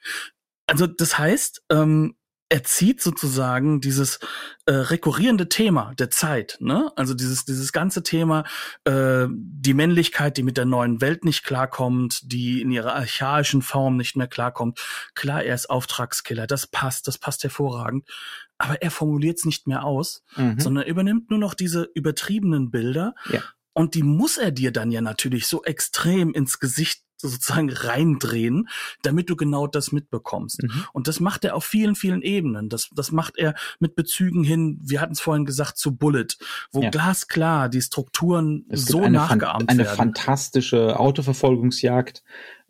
[0.68, 2.14] Also das heißt, ähm,
[2.50, 4.20] er zieht sozusagen dieses
[4.64, 6.90] äh, rekurrierende Thema der Zeit, ne?
[6.96, 8.44] Also dieses dieses ganze Thema
[8.84, 13.96] äh, die Männlichkeit, die mit der neuen Welt nicht klarkommt, die in ihrer archaischen Form
[13.96, 14.80] nicht mehr klarkommt.
[15.14, 18.08] Klar, er ist Auftragskiller, das passt, das passt hervorragend.
[18.56, 20.58] Aber er formuliert es nicht mehr aus, mhm.
[20.58, 23.42] sondern übernimmt nur noch diese übertriebenen Bilder ja.
[23.72, 28.68] und die muss er dir dann ja natürlich so extrem ins Gesicht sozusagen reindrehen,
[29.02, 30.62] damit du genau das mitbekommst.
[30.62, 30.85] Mhm.
[30.92, 32.68] Und das macht er auf vielen, vielen Ebenen.
[32.68, 36.28] Das, das macht er mit Bezügen hin, wir hatten es vorhin gesagt, zu Bullet,
[36.72, 36.90] wo ja.
[36.90, 39.88] glasklar die Strukturen so nachgeahmt eine werden.
[39.88, 42.22] Eine fantastische Autoverfolgungsjagd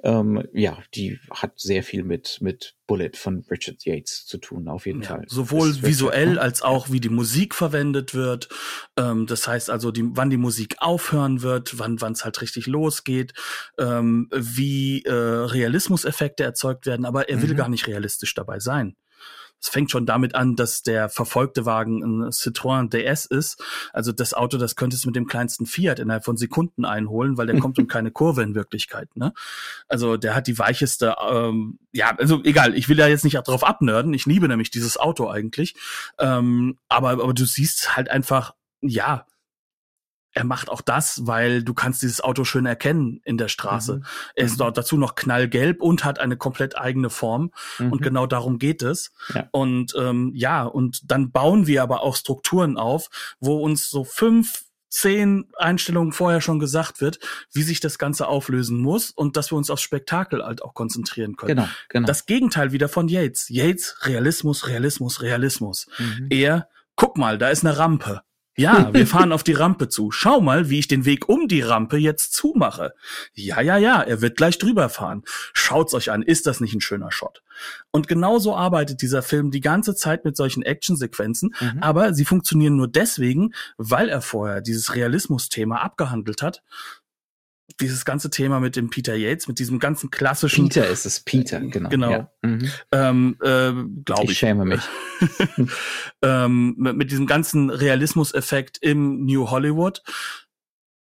[0.04, 4.86] ähm, ja, die hat sehr viel mit, mit Bullet von Richard Yates zu tun, auf
[4.86, 5.24] jeden ja, Fall.
[5.26, 8.48] Sowohl visuell als auch wie die Musik verwendet wird.
[8.96, 12.66] Ähm, das heißt also, die, wann die Musik aufhören wird, wann wann es halt richtig
[12.66, 13.34] losgeht,
[13.78, 17.56] ähm, wie äh, Realismuseffekte erzeugt werden, aber er will mhm.
[17.56, 18.94] gar nicht realistisch dabei sein.
[19.60, 23.62] Es fängt schon damit an, dass der verfolgte Wagen ein Citroën DS ist.
[23.92, 27.46] Also das Auto, das könntest du mit dem kleinsten Fiat innerhalb von Sekunden einholen, weil
[27.46, 29.14] der kommt um keine Kurve in Wirklichkeit.
[29.16, 29.32] Ne?
[29.88, 33.64] Also der hat die weicheste, ähm, ja, also egal, ich will da jetzt nicht drauf
[33.64, 34.14] abnörden.
[34.14, 35.74] Ich liebe nämlich dieses Auto eigentlich.
[36.18, 39.26] Ähm, aber, aber du siehst halt einfach, ja,
[40.32, 43.96] er macht auch das, weil du kannst dieses Auto schön erkennen in der Straße.
[43.96, 44.04] Mhm.
[44.34, 44.58] Er ist mhm.
[44.58, 47.50] dort dazu noch knallgelb und hat eine komplett eigene Form.
[47.78, 47.92] Mhm.
[47.92, 49.10] Und genau darum geht es.
[49.34, 49.48] Ja.
[49.52, 53.08] Und ähm, ja, und dann bauen wir aber auch Strukturen auf,
[53.40, 57.18] wo uns so fünf, zehn Einstellungen vorher schon gesagt wird,
[57.52, 61.36] wie sich das Ganze auflösen muss und dass wir uns aufs Spektakel halt auch konzentrieren
[61.36, 61.56] können.
[61.56, 62.06] Genau, genau.
[62.06, 63.48] Das Gegenteil wieder von Yates.
[63.48, 65.88] Yates, Realismus, Realismus, Realismus.
[65.98, 66.26] Mhm.
[66.30, 68.22] Er, guck mal, da ist eine Rampe
[68.58, 70.10] Ja, wir fahren auf die Rampe zu.
[70.10, 72.92] Schau mal, wie ich den Weg um die Rampe jetzt zumache.
[73.32, 75.22] Ja, ja, ja, er wird gleich drüber fahren.
[75.52, 77.42] Schaut's euch an, ist das nicht ein schöner Shot?
[77.92, 81.78] Und genauso arbeitet dieser Film die ganze Zeit mit solchen Actionsequenzen, mhm.
[81.80, 86.62] aber sie funktionieren nur deswegen, weil er vorher dieses Realismus-Thema abgehandelt hat
[87.80, 90.68] dieses ganze Thema mit dem Peter Yates, mit diesem ganzen klassischen.
[90.68, 91.88] Peter ist es, Peter, genau.
[91.88, 92.10] Genau.
[92.10, 92.32] Ja.
[92.42, 92.70] Mhm.
[92.92, 93.72] Ähm, äh,
[94.04, 94.30] Glaube ich.
[94.30, 94.80] Ich schäme mich.
[96.22, 100.02] ähm, mit, mit, diesem ganzen Realismus-Effekt im New Hollywood.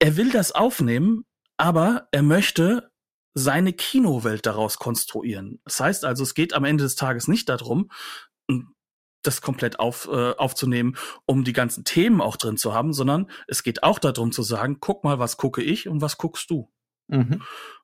[0.01, 1.25] Er will das aufnehmen,
[1.57, 2.91] aber er möchte
[3.35, 5.61] seine Kinowelt daraus konstruieren.
[5.65, 7.91] Das heißt also, es geht am Ende des Tages nicht darum,
[9.23, 13.63] das komplett auf, äh, aufzunehmen, um die ganzen Themen auch drin zu haben, sondern es
[13.63, 16.71] geht auch darum zu sagen, guck mal, was gucke ich und was guckst du.
[17.09, 17.43] Mhm.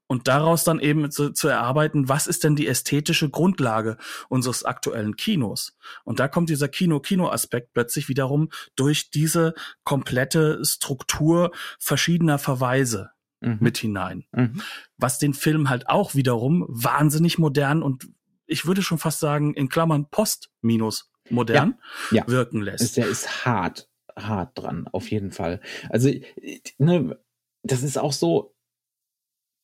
[0.09, 3.97] Und daraus dann eben zu, zu erarbeiten, was ist denn die ästhetische Grundlage
[4.29, 5.77] unseres aktuellen Kinos?
[6.05, 13.59] Und da kommt dieser Kino-Kino-Aspekt plötzlich wiederum durch diese komplette Struktur verschiedener Verweise mhm.
[13.61, 14.25] mit hinein.
[14.31, 14.63] Mhm.
[14.97, 18.09] Was den Film halt auch wiederum wahnsinnig modern und
[18.47, 21.75] ich würde schon fast sagen, in Klammern Post minus modern
[22.11, 22.29] ja, ja.
[22.29, 22.97] wirken lässt.
[22.97, 25.61] Der ist hart, hart dran, auf jeden Fall.
[25.89, 26.11] Also,
[26.79, 27.19] ne,
[27.63, 28.55] das ist auch so,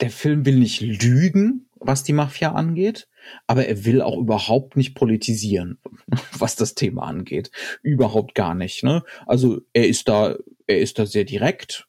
[0.01, 3.09] der Film will nicht lügen, was die Mafia angeht,
[3.47, 5.79] aber er will auch überhaupt nicht politisieren,
[6.39, 7.51] was das Thema angeht.
[7.83, 8.83] Überhaupt gar nicht.
[8.83, 9.05] Ne?
[9.27, 11.89] Also er ist da, er ist da sehr direkt.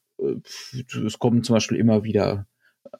[1.06, 2.46] Es kommen zum Beispiel immer wieder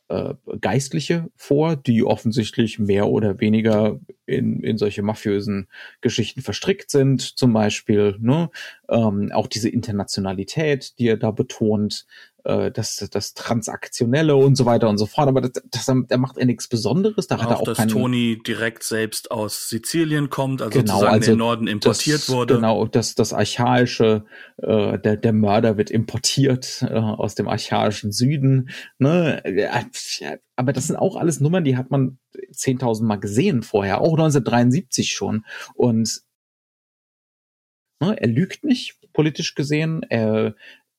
[0.08, 5.68] äh, Geistliche vor, die offensichtlich mehr oder weniger in, in solche mafiösen
[6.00, 8.16] Geschichten verstrickt sind, zum Beispiel.
[8.20, 8.50] Ne?
[8.88, 12.06] Ähm, auch diese Internationalität, die er da betont,
[12.44, 15.28] äh, das, das Transaktionelle und so weiter und so fort.
[15.28, 17.26] Aber das, das, da macht er nichts Besonderes.
[17.26, 21.14] Da auch, hat er auch dass Toni direkt selbst aus Sizilien kommt, also genau, sozusagen
[21.14, 22.54] also den Norden importiert das, wurde.
[22.56, 24.24] Genau, das, das archaische,
[24.58, 28.68] äh, der, der Mörder wird importiert äh, aus dem archaischen Süden.
[28.98, 29.42] Ne?
[30.56, 32.18] Aber das sind auch alles Nummern, die hat man
[32.52, 35.44] 10.000 Mal gesehen vorher, auch 1973 schon.
[35.74, 36.22] Und
[38.00, 40.02] ne, er lügt nicht, politisch gesehen.
[40.08, 40.54] Er,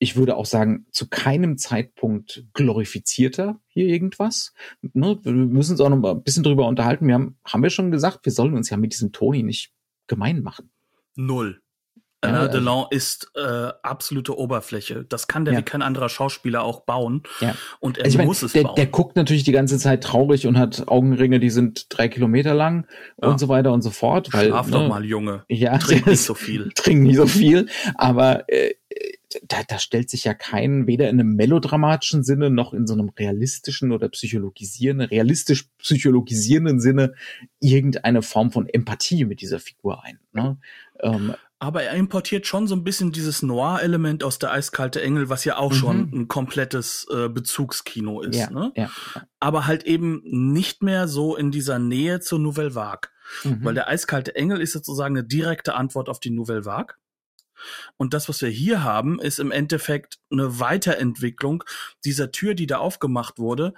[0.06, 4.54] ich würde auch sagen, zu keinem Zeitpunkt glorifizierter hier irgendwas.
[4.94, 7.08] Ne, wir müssen uns auch noch mal ein bisschen drüber unterhalten.
[7.08, 9.74] Wir haben, haben wir schon gesagt, wir sollen uns ja mit diesem Toni nicht
[10.06, 10.70] gemein machen.
[11.16, 11.60] Null.
[12.22, 15.06] Alain ja, Delon ist äh, absolute Oberfläche.
[15.08, 15.60] Das kann der ja.
[15.60, 17.24] wie kein anderer Schauspieler auch bauen.
[17.40, 17.56] Ja.
[17.80, 18.76] Und er also muss mein, es der, bauen.
[18.76, 22.88] Der guckt natürlich die ganze Zeit traurig und hat Augenringe, die sind drei Kilometer lang
[23.22, 23.30] ja.
[23.30, 24.34] und so weiter und so fort.
[24.34, 25.46] Weil, Schlaf ne, doch mal, Junge.
[25.50, 26.70] Ja, trink nicht so viel.
[26.76, 27.68] Trink nicht so viel.
[27.96, 28.74] Aber äh,
[29.48, 33.10] da, da stellt sich ja kein, weder in einem melodramatischen Sinne noch in so einem
[33.10, 37.14] realistischen oder psychologisierenden, realistisch psychologisierenden Sinne
[37.60, 40.20] irgendeine Form von Empathie mit dieser Figur ein.
[40.34, 40.58] Ne?
[41.02, 45.46] Ähm, aber er importiert schon so ein bisschen dieses Noir-Element aus der Eiskalte Engel, was
[45.46, 45.76] ja auch mhm.
[45.76, 48.38] schon ein komplettes äh, Bezugskino ist.
[48.38, 48.72] Ja, ne?
[48.76, 48.92] ja.
[49.40, 53.10] Aber halt eben nicht mehr so in dieser Nähe zur Nouvelle Vague.
[53.44, 53.64] Mhm.
[53.64, 56.96] Weil der Eiskalte Engel ist sozusagen eine direkte Antwort auf die Nouvelle Vague.
[57.98, 61.64] Und das, was wir hier haben, ist im Endeffekt eine Weiterentwicklung
[62.04, 63.74] dieser Tür, die da aufgemacht wurde,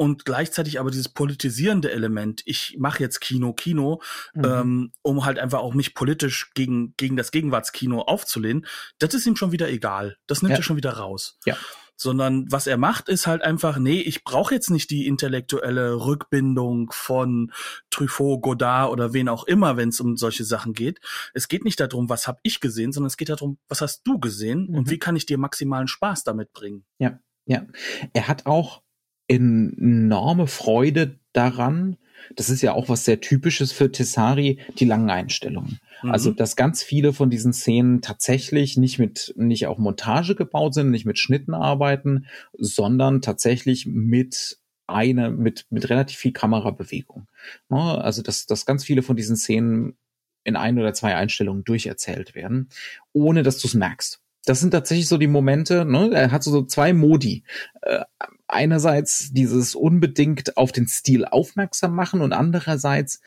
[0.00, 4.00] und gleichzeitig aber dieses politisierende Element, ich mache jetzt Kino, Kino,
[4.32, 4.44] mhm.
[4.44, 8.64] ähm, um halt einfach auch mich politisch gegen, gegen das Gegenwartskino aufzulehnen,
[9.00, 10.16] das ist ihm schon wieder egal.
[10.28, 10.58] Das nimmt ja.
[10.58, 11.40] er schon wieder raus.
[11.46, 11.56] Ja.
[12.00, 16.92] Sondern was er macht, ist halt einfach, nee, ich brauche jetzt nicht die intellektuelle Rückbindung
[16.92, 17.52] von
[17.90, 21.00] Truffaut, Godard oder wen auch immer, wenn es um solche Sachen geht.
[21.34, 24.20] Es geht nicht darum, was habe ich gesehen, sondern es geht darum, was hast du
[24.20, 24.76] gesehen mhm.
[24.76, 26.84] und wie kann ich dir maximalen Spaß damit bringen.
[26.98, 27.66] Ja, ja.
[28.12, 28.82] Er hat auch
[29.26, 31.96] enorme Freude daran.
[32.36, 35.80] Das ist ja auch was sehr typisches für Tessari, die langen Einstellungen.
[36.02, 36.10] Mhm.
[36.10, 40.90] Also, dass ganz viele von diesen Szenen tatsächlich nicht mit, nicht auch Montage gebaut sind,
[40.90, 42.26] nicht mit Schnitten arbeiten,
[42.56, 47.26] sondern tatsächlich mit eine, mit, mit relativ viel Kamerabewegung.
[47.68, 49.96] Also, dass, dass ganz viele von diesen Szenen
[50.44, 52.70] in ein oder zwei Einstellungen durcherzählt werden,
[53.12, 54.20] ohne dass du es merkst.
[54.44, 56.10] Das sind tatsächlich so die Momente, ne?
[56.14, 57.44] Er hat so, so zwei Modi.
[57.82, 58.04] Äh,
[58.48, 63.20] einerseits dieses unbedingt auf den Stil aufmerksam machen und andererseits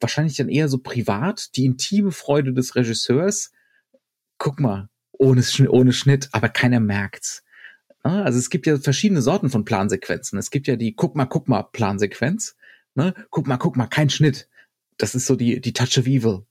[0.00, 3.52] wahrscheinlich dann eher so privat die intime Freude des Regisseurs.
[4.38, 7.42] Guck mal, ohne, ohne Schnitt, aber keiner merkt's.
[8.04, 10.38] Also es gibt ja verschiedene Sorten von Plansequenzen.
[10.38, 12.56] Es gibt ja die Guck mal, guck mal Plansequenz.
[12.94, 13.14] Ne?
[13.30, 14.48] Guck mal, guck mal, kein Schnitt.
[14.96, 16.46] Das ist so die, die Touch of Evil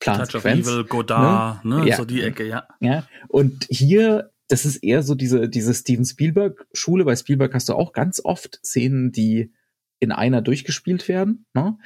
[0.00, 0.66] Plansequenz.
[0.66, 1.80] Touch of Evil, Godard, ne?
[1.80, 1.88] ne?
[1.88, 1.96] Ja.
[1.96, 2.66] So die Ecke, ja.
[2.80, 3.06] Ja.
[3.28, 7.04] Und hier das ist eher so diese, diese Steven Spielberg-Schule.
[7.04, 9.52] Bei Spielberg hast du auch ganz oft Szenen, die
[10.00, 11.46] in einer durchgespielt werden.
[11.54, 11.78] Ne?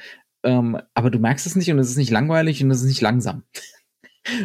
[0.43, 3.01] Ähm, aber du merkst es nicht und es ist nicht langweilig und es ist nicht
[3.01, 3.43] langsam.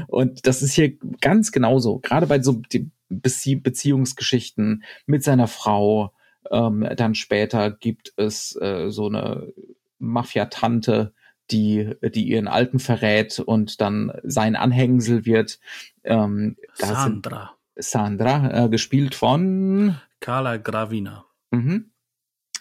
[0.08, 2.00] Und das ist hier ganz genauso.
[2.00, 2.62] Gerade bei so
[3.08, 6.12] Bezie Beziehungsgeschichten mit seiner Frau.
[6.50, 9.52] Ähm, dann später gibt es äh, so eine
[10.00, 11.12] Mafia-Tante,
[11.52, 15.60] die, die ihren Alten verrät und dann sein Anhängsel wird.
[16.02, 17.57] Ähm, Sandra.
[17.78, 21.24] Sandra, äh, gespielt von Carla Gravina.
[21.50, 21.90] Mhm.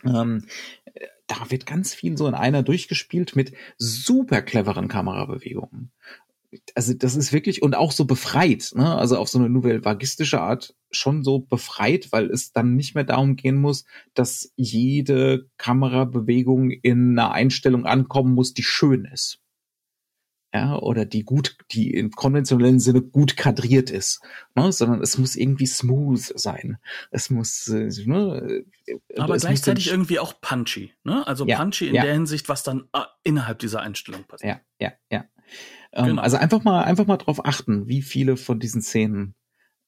[0.05, 0.45] Ähm,
[1.27, 5.91] da wird ganz viel so in einer durchgespielt mit super cleveren Kamerabewegungen
[6.75, 8.95] also das ist wirklich und auch so befreit, ne?
[8.95, 13.03] Also auf so eine nouvelle vagistische Art schon so befreit, weil es dann nicht mehr
[13.03, 19.39] darum gehen muss, dass jede Kamerabewegung in einer Einstellung ankommen muss, die schön ist.
[20.53, 24.21] Ja, oder die gut, die im konventionellen Sinne gut kadriert ist,
[24.55, 24.71] ne?
[24.71, 26.77] sondern es muss irgendwie smooth sein.
[27.11, 28.63] Es muss, äh, ne?
[28.85, 31.27] Äh, Aber gleichzeitig irgendwie auch punchy, ne?
[31.27, 32.03] Also ja, punchy in ja.
[32.03, 34.61] der Hinsicht, was dann äh, innerhalb dieser Einstellung passiert.
[34.79, 35.25] Ja, ja, ja.
[35.91, 36.21] Ähm, genau.
[36.21, 39.35] Also einfach mal, einfach mal drauf achten, wie viele von diesen Szenen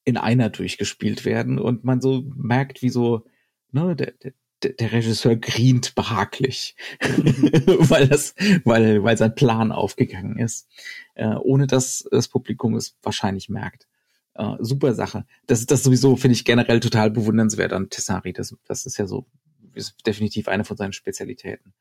[0.04, 3.26] in einer durchgespielt werden und man so merkt, wie so,
[3.72, 10.68] ne, der, der, der Regisseur grient behaglich, weil das, weil, weil sein Plan aufgegangen ist,
[11.16, 13.88] äh, ohne dass das Publikum es wahrscheinlich merkt.
[14.36, 15.26] Äh, super Sache.
[15.48, 18.34] Das ist das sowieso, finde ich generell total bewundernswert an Tessari.
[18.34, 19.26] Das, das ist ja so,
[19.74, 21.74] ist definitiv eine von seinen Spezialitäten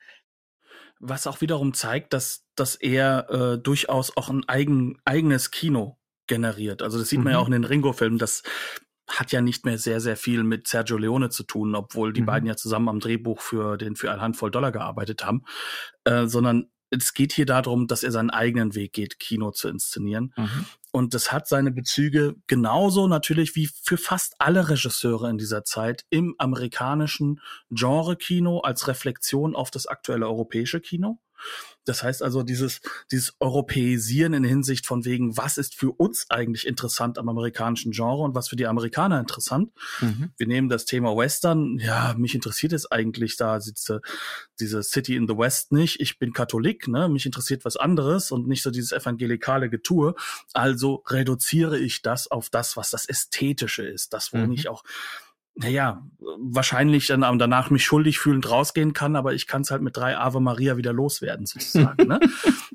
[1.01, 6.83] was auch wiederum zeigt, dass, dass er äh, durchaus auch ein eigen, eigenes Kino generiert.
[6.83, 7.25] Also das sieht mhm.
[7.25, 7.43] man ja mhm.
[7.43, 8.19] auch in den Ringo-Filmen.
[8.19, 8.43] Das
[9.09, 12.27] hat ja nicht mehr sehr, sehr viel mit Sergio Leone zu tun, obwohl die mhm.
[12.27, 15.45] beiden ja zusammen am Drehbuch für den für eine Handvoll Dollar gearbeitet haben,
[16.05, 20.33] äh, sondern es geht hier darum, dass er seinen eigenen Weg geht, Kino zu inszenieren.
[20.37, 20.65] Mhm.
[20.91, 26.07] Und das hat seine Bezüge genauso natürlich wie für fast alle Regisseure in dieser Zeit
[26.09, 27.41] im amerikanischen
[27.71, 31.21] Genre-Kino als Reflexion auf das aktuelle europäische Kino.
[31.89, 36.67] Das heißt also, dieses, dieses Europäisieren in Hinsicht von wegen, was ist für uns eigentlich
[36.67, 39.73] interessant am amerikanischen Genre und was für die Amerikaner interessant.
[40.01, 40.31] Mhm.
[40.37, 41.79] Wir nehmen das Thema Western.
[41.79, 44.03] Ja, mich interessiert es eigentlich da sitze
[44.61, 46.01] diese City in the West nicht.
[46.01, 47.09] Ich bin Katholik, ne?
[47.09, 50.15] Mich interessiert was anderes und nicht so dieses evangelikale Getue.
[50.53, 54.13] Also reduziere ich das auf das, was das Ästhetische ist.
[54.13, 54.53] Das, wo mhm.
[54.53, 54.85] ich auch
[55.61, 56.07] naja,
[56.39, 60.17] wahrscheinlich dann danach mich schuldig fühlend rausgehen kann, aber ich kann es halt mit drei
[60.17, 62.07] Ave Maria wieder loswerden, sozusagen.
[62.07, 62.21] ne?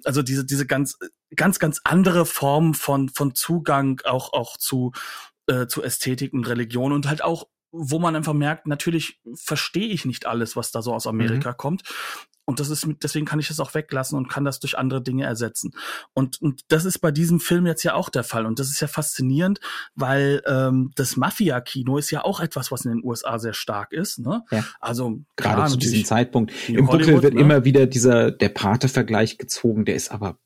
[0.06, 0.98] Also diese, diese ganz,
[1.34, 4.91] ganz, ganz andere Form von, von Zugang auch, auch zu,
[5.48, 10.06] äh, zu Ästhetik und Religion und halt auch wo man einfach merkt, natürlich verstehe ich
[10.06, 11.58] nicht alles, was da so aus Amerika mhm.
[11.58, 11.82] kommt.
[12.45, 15.23] Und das ist, deswegen kann ich das auch weglassen und kann das durch andere Dinge
[15.23, 15.71] ersetzen.
[16.13, 18.45] Und, und das ist bei diesem Film jetzt ja auch der Fall.
[18.45, 19.60] Und das ist ja faszinierend,
[19.95, 24.19] weil ähm, das Mafia-Kino ist ja auch etwas, was in den USA sehr stark ist.
[24.19, 24.43] Ne?
[24.51, 24.65] Ja.
[24.79, 26.51] Also gerade zu diesem Zeitpunkt.
[26.67, 27.41] Im Buckel wird ne?
[27.41, 30.38] immer wieder dieser der Pate-Vergleich gezogen, der ist aber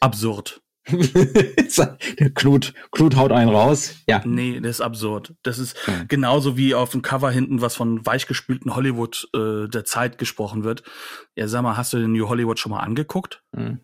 [0.00, 0.60] absurd.
[0.88, 3.96] der Knut, Knut haut einen raus.
[4.08, 4.22] Ja.
[4.24, 5.34] Nee, das ist absurd.
[5.42, 6.04] Das ist ja.
[6.06, 10.82] genauso wie auf dem Cover hinten, was von weichgespülten Hollywood äh, der Zeit gesprochen wird.
[11.34, 13.42] Ja, sag mal, hast du den New Hollywood schon mal angeguckt?
[13.52, 13.80] Mhm.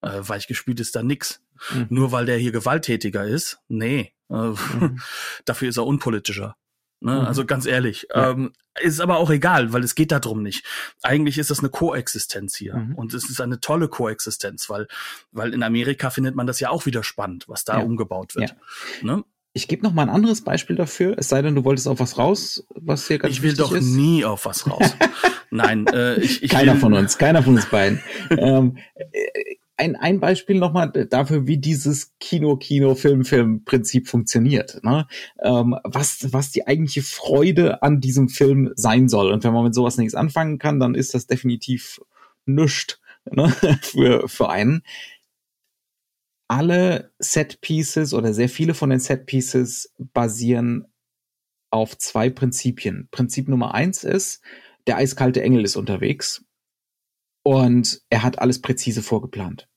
[0.00, 1.42] Äh, weichgespült ist da nix.
[1.74, 1.86] Mhm.
[1.90, 3.58] Nur weil der hier gewalttätiger ist?
[3.68, 4.12] Nee.
[4.30, 5.00] Äh, mhm.
[5.44, 6.56] dafür ist er unpolitischer.
[7.00, 7.12] Ne?
[7.12, 7.26] Mhm.
[7.26, 8.06] Also ganz ehrlich.
[8.14, 8.30] Ja.
[8.30, 10.64] Ähm, ist aber auch egal, weil es geht darum nicht.
[11.02, 12.76] Eigentlich ist das eine Koexistenz hier.
[12.76, 12.94] Mhm.
[12.94, 14.86] Und es ist eine tolle Koexistenz, weil,
[15.32, 17.84] weil in Amerika findet man das ja auch wieder spannend, was da ja.
[17.84, 18.50] umgebaut wird.
[18.50, 19.06] Ja.
[19.14, 19.24] Ne?
[19.54, 22.18] Ich gebe noch mal ein anderes Beispiel dafür, es sei denn, du wolltest auf was
[22.18, 23.86] raus, was hier ganz Ich will doch ist.
[23.86, 24.94] nie auf was raus.
[25.50, 28.02] Nein, äh, ich, ich Keiner will, von uns, keiner von uns beiden.
[28.36, 28.76] ähm,
[29.76, 34.82] ein, ein Beispiel nochmal dafür, wie dieses Kino-Kino-Film-Film-Prinzip funktioniert.
[34.82, 35.06] Ne?
[35.42, 39.32] Ähm, was, was die eigentliche Freude an diesem Film sein soll.
[39.32, 42.00] Und wenn man mit sowas nichts anfangen kann, dann ist das definitiv
[42.46, 43.50] nüscht ne?
[43.82, 44.82] für, für einen.
[46.48, 50.86] Alle Set-Pieces oder sehr viele von den Set-Pieces basieren
[51.70, 53.08] auf zwei Prinzipien.
[53.10, 54.42] Prinzip Nummer eins ist,
[54.86, 56.46] der eiskalte Engel ist unterwegs
[57.46, 59.68] und er hat alles präzise vorgeplant.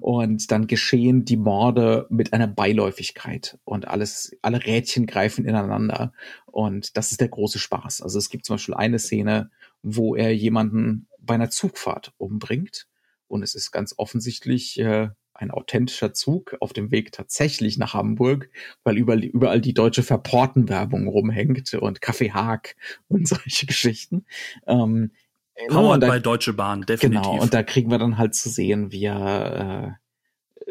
[0.00, 6.12] Und dann geschehen die Morde mit einer Beiläufigkeit und alles, alle Rädchen greifen ineinander.
[6.46, 8.02] Und das ist der große Spaß.
[8.02, 12.88] Also es gibt zum Beispiel eine Szene, wo er jemanden bei einer Zugfahrt umbringt.
[13.28, 18.50] Und es ist ganz offensichtlich äh, ein authentischer Zug auf dem Weg tatsächlich nach Hamburg,
[18.82, 22.74] weil überall, überall die deutsche Verportenwerbung rumhängt und Kaffee Haag
[23.06, 24.26] und solche Geschichten.
[24.66, 25.12] Ähm,
[25.68, 27.22] Powered bei Deutsche Bahn, definitiv.
[27.22, 29.98] Genau, und da kriegen wir dann halt zu sehen, wie er,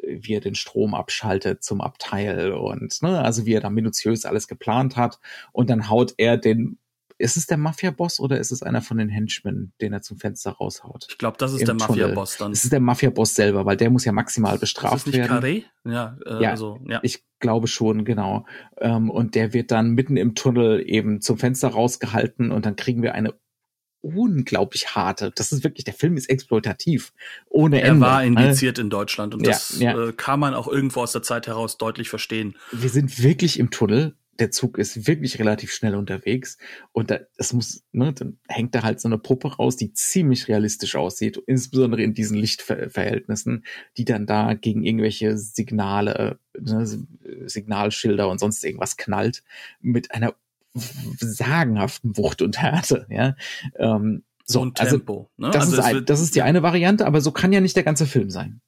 [0.03, 4.25] äh, wie er den Strom abschaltet zum Abteil und ne, also wie er da minutiös
[4.25, 5.19] alles geplant hat
[5.51, 6.77] und dann haut er den
[7.19, 10.51] ist es der Mafia-Boss oder ist es einer von den Henchmen, den er zum Fenster
[10.51, 11.05] raushaut?
[11.09, 12.53] Ich glaube, das ist der Mafia-Boss dann.
[12.53, 15.43] Es ist der Mafia-Boss selber, weil der muss ja maximal bestraft ist das nicht werden.
[15.43, 15.63] Carré?
[15.83, 18.45] Ja, äh, ja, also, ja, ich glaube schon, genau.
[18.77, 23.03] Ähm, und der wird dann mitten im Tunnel eben zum Fenster rausgehalten und dann kriegen
[23.03, 23.33] wir eine
[24.01, 25.31] unglaublich harte.
[25.35, 27.13] Das ist wirklich, der Film ist exploitativ.
[27.49, 28.05] Ohne er Ende.
[28.05, 30.09] Er war indiziert in Deutschland und ja, das ja.
[30.09, 32.55] Äh, kann man auch irgendwo aus der Zeit heraus deutlich verstehen.
[32.71, 34.15] Wir sind wirklich im Tunnel.
[34.39, 36.57] Der Zug ist wirklich relativ schnell unterwegs
[36.93, 40.47] und da, das muss, ne, dann hängt da halt so eine Puppe raus, die ziemlich
[40.47, 43.65] realistisch aussieht, insbesondere in diesen Lichtverhältnissen,
[43.97, 46.87] die dann da gegen irgendwelche Signale, ne,
[47.47, 49.43] Signalschilder und sonst irgendwas knallt,
[49.81, 50.33] mit einer
[50.73, 53.35] sagenhaften Wucht und Härte, ja.
[53.77, 55.29] Ähm, so, und also Tempo.
[55.37, 55.51] Also, ne?
[55.51, 57.83] das, also ist ein, das ist die eine Variante, aber so kann ja nicht der
[57.83, 58.61] ganze Film sein.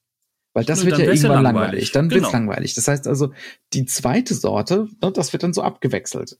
[0.53, 1.53] Weil das wird ja irgendwann langweilig.
[1.53, 1.91] langweilig.
[1.91, 2.21] Dann genau.
[2.21, 2.73] wird's langweilig.
[2.75, 3.33] Das heißt also,
[3.73, 6.37] die zweite Sorte, ne, das wird dann so abgewechselt.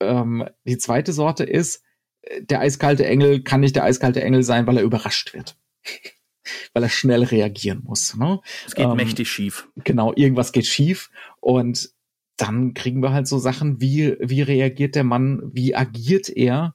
[0.00, 1.82] Ähm, die zweite Sorte ist,
[2.22, 5.56] äh, der eiskalte Engel kann nicht der eiskalte Engel sein, weil er überrascht wird.
[6.72, 8.16] weil er schnell reagieren muss.
[8.16, 8.40] Ne?
[8.66, 9.68] Es geht ähm, mächtig schief.
[9.84, 11.90] Genau, irgendwas geht schief und
[12.38, 16.74] dann kriegen wir halt so Sachen, wie, wie reagiert der Mann, wie agiert er,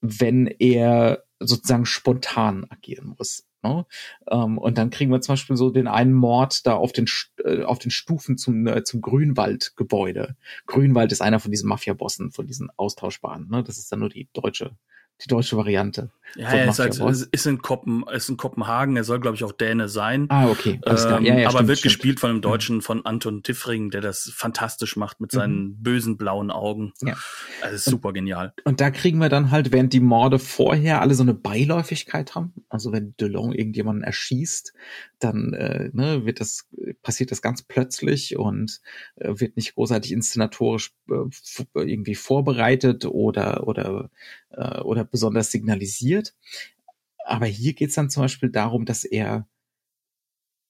[0.00, 3.46] wenn er sozusagen spontan agieren muss.
[3.62, 3.86] Ne?
[4.28, 7.06] Ähm, und dann kriegen wir zum Beispiel so den einen Mord da auf den,
[7.44, 10.36] äh, auf den Stufen zum, äh, zum Grünwald-Gebäude.
[10.66, 13.48] Grünwald ist einer von diesen Mafia-Bossen, von diesen austauschbaren.
[13.48, 13.62] Ne?
[13.62, 14.76] Das ist dann nur die deutsche
[15.22, 16.10] die deutsche Variante.
[16.34, 16.98] Ja, er ist, halt,
[17.32, 20.26] ist, in Kopen, ist in Kopenhagen, er soll, glaube ich, auch Däne sein.
[20.28, 20.80] Ah, okay.
[20.84, 21.94] Ähm, ja, ja, aber stimmt, wird stimmt.
[21.94, 25.82] gespielt von einem Deutschen, von Anton Tiffring, der das fantastisch macht mit seinen mhm.
[25.82, 26.92] bösen blauen Augen.
[27.00, 27.16] Ja.
[27.62, 28.52] Also super genial.
[28.64, 32.52] Und da kriegen wir dann halt, während die Morde vorher alle so eine Beiläufigkeit haben,
[32.68, 34.74] also wenn Delon irgendjemanden erschießt,
[35.18, 36.68] dann äh, ne, wird das,
[37.02, 38.80] passiert das ganz plötzlich und
[39.16, 41.14] äh, wird nicht großartig inszenatorisch äh,
[41.74, 44.10] irgendwie vorbereitet oder, oder,
[44.50, 46.34] äh, oder besonders signalisiert.
[47.24, 49.48] Aber hier geht's dann zum Beispiel darum, dass er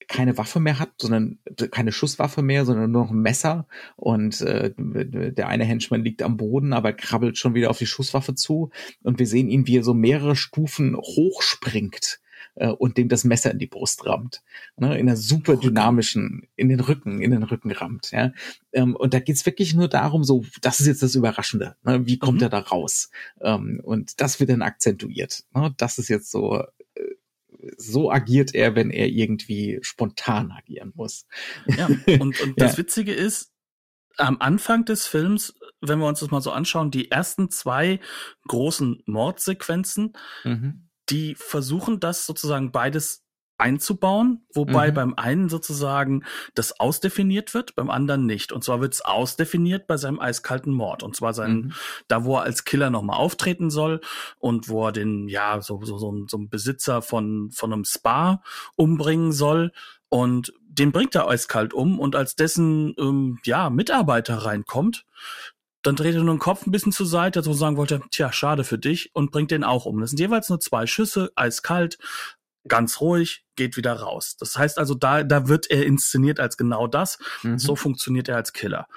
[0.08, 1.38] keine Waffe mehr hat, sondern
[1.70, 3.66] keine Schusswaffe mehr, sondern nur noch ein Messer.
[3.96, 8.34] Und äh, der eine Henchman liegt am Boden, aber krabbelt schon wieder auf die Schusswaffe
[8.34, 8.70] zu.
[9.02, 12.20] Und wir sehen ihn, wie er so mehrere Stufen hochspringt
[12.56, 14.42] äh, und dem das Messer in die Brust rammt.
[14.76, 14.98] Ne?
[14.98, 18.10] In einer super dynamischen, in den Rücken, in den Rücken rammt.
[18.10, 18.32] Ja?
[18.72, 21.76] Ähm, und da geht's wirklich nur darum, so, das ist jetzt das Überraschende.
[21.84, 22.06] Ne?
[22.06, 22.44] Wie kommt mhm.
[22.44, 23.10] er da raus?
[23.40, 25.44] Ähm, und das wird dann akzentuiert.
[25.54, 25.72] Ne?
[25.76, 26.66] Das ist jetzt so äh,
[27.78, 31.26] so agiert er, wenn er irgendwie spontan agieren muss.
[31.66, 31.86] Ja,
[32.20, 32.78] und, und das ja.
[32.78, 33.52] Witzige ist,
[34.18, 38.00] am Anfang des Films, wenn wir uns das mal so anschauen, die ersten zwei
[38.46, 43.26] großen Mordsequenzen, mhm die versuchen das sozusagen beides
[43.58, 44.94] einzubauen, wobei mhm.
[44.94, 48.52] beim einen sozusagen das ausdefiniert wird, beim anderen nicht.
[48.52, 51.02] Und zwar wird es ausdefiniert bei seinem eiskalten Mord.
[51.02, 51.72] Und zwar sein, mhm.
[52.08, 54.00] da wo er als Killer nochmal auftreten soll
[54.38, 58.42] und wo er den, ja, so, so, so, so einen Besitzer von, von einem Spa
[58.76, 59.72] umbringen soll.
[60.08, 65.04] Und den bringt er eiskalt um und als dessen ähm, ja, Mitarbeiter reinkommt,
[65.86, 68.64] dann dreht er nur den Kopf ein bisschen zur Seite, so sagen wollte, tja, schade
[68.64, 70.00] für dich und bringt den auch um.
[70.00, 71.98] Das sind jeweils nur zwei Schüsse, eiskalt,
[72.66, 74.36] ganz ruhig, geht wieder raus.
[74.38, 77.18] Das heißt also, da, da wird er inszeniert als genau das.
[77.42, 77.58] Mhm.
[77.58, 78.88] So funktioniert er als Killer.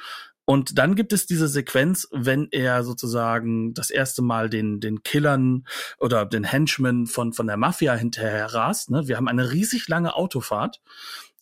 [0.46, 5.68] Und dann gibt es diese Sequenz, wenn er sozusagen das erste Mal den, den Killern
[6.00, 8.90] oder den Henchmen von, von der Mafia hinterher rast.
[8.90, 9.08] Ne?
[9.08, 10.82] Wir haben eine riesig lange Autofahrt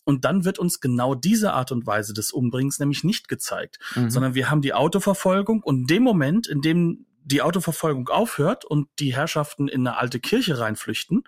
[0.08, 4.08] und dann wird uns genau diese Art und Weise des Umbringens nämlich nicht gezeigt, mhm.
[4.08, 8.88] sondern wir haben die Autoverfolgung und in dem Moment, in dem die Autoverfolgung aufhört und
[9.00, 11.24] die Herrschaften in eine alte Kirche reinflüchten,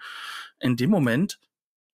[0.61, 1.39] in dem Moment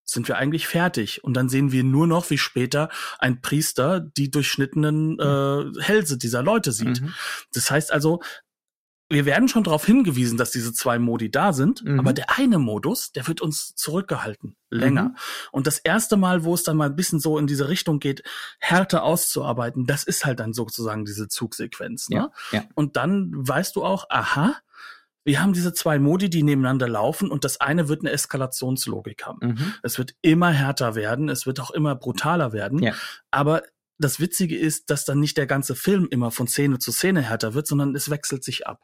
[0.04, 1.24] sind wir eigentlich fertig.
[1.24, 6.44] Und dann sehen wir nur noch, wie später ein Priester die durchschnittenen äh, Hälse dieser
[6.44, 7.02] Leute sieht.
[7.02, 7.14] Mhm.
[7.52, 8.22] Das heißt also,
[9.08, 12.00] wir werden schon darauf hingewiesen, dass diese zwei Modi da sind, mhm.
[12.00, 15.10] aber der eine Modus, der wird uns zurückgehalten, länger.
[15.10, 15.16] Mhm.
[15.52, 18.24] Und das erste Mal, wo es dann mal ein bisschen so in diese Richtung geht,
[18.58, 22.08] härter auszuarbeiten, das ist halt dann sozusagen diese Zugsequenz.
[22.08, 22.16] Ne?
[22.16, 22.64] Ja, ja.
[22.74, 24.56] Und dann weißt du auch, aha,
[25.22, 29.48] wir haben diese zwei Modi, die nebeneinander laufen und das eine wird eine Eskalationslogik haben.
[29.48, 29.74] Mhm.
[29.82, 32.94] Es wird immer härter werden, es wird auch immer brutaler werden, ja.
[33.30, 33.62] aber
[33.98, 37.54] das Witzige ist, dass dann nicht der ganze Film immer von Szene zu Szene härter
[37.54, 38.80] wird, sondern es wechselt sich ab.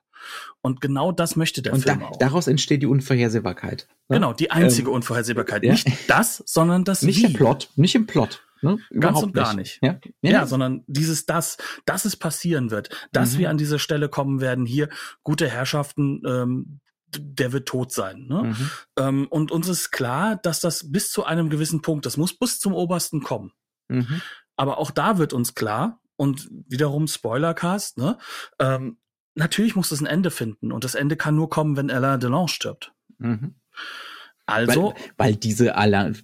[0.61, 2.17] Und genau das möchte der und Film da, auch.
[2.19, 3.89] Daraus entsteht die Unvorhersehbarkeit.
[4.09, 4.17] Ne?
[4.17, 5.65] Genau, die einzige ähm, Unvorhersehbarkeit.
[5.65, 5.73] Ja?
[5.73, 7.29] Nicht das, sondern das Nicht Wie.
[7.29, 8.43] der Plot, nicht im Plot.
[8.63, 8.79] Ne?
[8.99, 9.81] Ganz und gar nicht.
[9.83, 9.99] Ja?
[10.23, 13.39] Ja, ja, sondern dieses das, dass es passieren wird, dass mhm.
[13.39, 14.89] wir an diese Stelle kommen werden, hier
[15.25, 18.27] gute Herrschaften, ähm, der wird tot sein.
[18.29, 18.43] Ne?
[18.45, 18.71] Mhm.
[18.97, 22.61] Ähm, und uns ist klar, dass das bis zu einem gewissen Punkt, das muss bis
[22.61, 23.53] zum obersten kommen.
[23.89, 24.23] Mhm.
[24.57, 28.17] Aber auch da wird uns klar, und wiederum Spoilercast, ne?
[28.61, 28.99] Ähm,
[29.35, 32.49] natürlich muss es ein Ende finden und das Ende kann nur kommen, wenn Alain Delon
[32.49, 32.93] stirbt.
[33.19, 33.55] Mhm.
[34.47, 34.95] Also.
[34.95, 36.19] Weil, weil diese Alain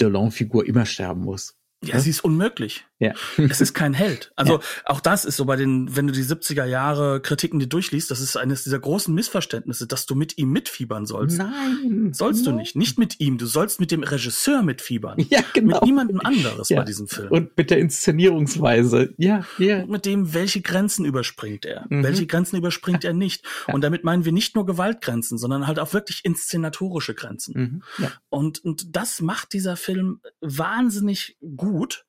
[0.00, 1.56] Delon-Figur immer sterben muss.
[1.84, 2.86] Ja, sie ist unmöglich.
[2.98, 3.12] Ja.
[3.36, 4.32] es ist kein Held.
[4.36, 4.60] Also ja.
[4.84, 8.20] auch das ist so bei den, wenn du die 70er Jahre Kritiken dir durchliest, das
[8.20, 11.38] ist eines dieser großen Missverständnisse, dass du mit ihm mitfiebern sollst.
[11.38, 12.12] Nein.
[12.12, 12.76] Sollst du nicht.
[12.76, 13.38] Nicht mit ihm.
[13.38, 15.16] Du sollst mit dem Regisseur mitfiebern.
[15.30, 15.76] Ja, genau.
[15.76, 16.78] Mit niemandem anderes ja.
[16.78, 17.28] bei diesem Film.
[17.30, 19.14] Und mit der Inszenierungsweise.
[19.16, 19.82] Ja, ja.
[19.82, 21.86] Und mit dem, welche Grenzen überspringt er?
[21.88, 22.02] Mhm.
[22.02, 23.44] Welche Grenzen überspringt er nicht?
[23.66, 23.74] Ja.
[23.74, 27.54] Und damit meinen wir nicht nur Gewaltgrenzen, sondern halt auch wirklich inszenatorische Grenzen.
[27.54, 27.82] Mhm.
[27.98, 28.12] Ja.
[28.28, 32.04] Und, und das macht dieser Film wahnsinnig gut.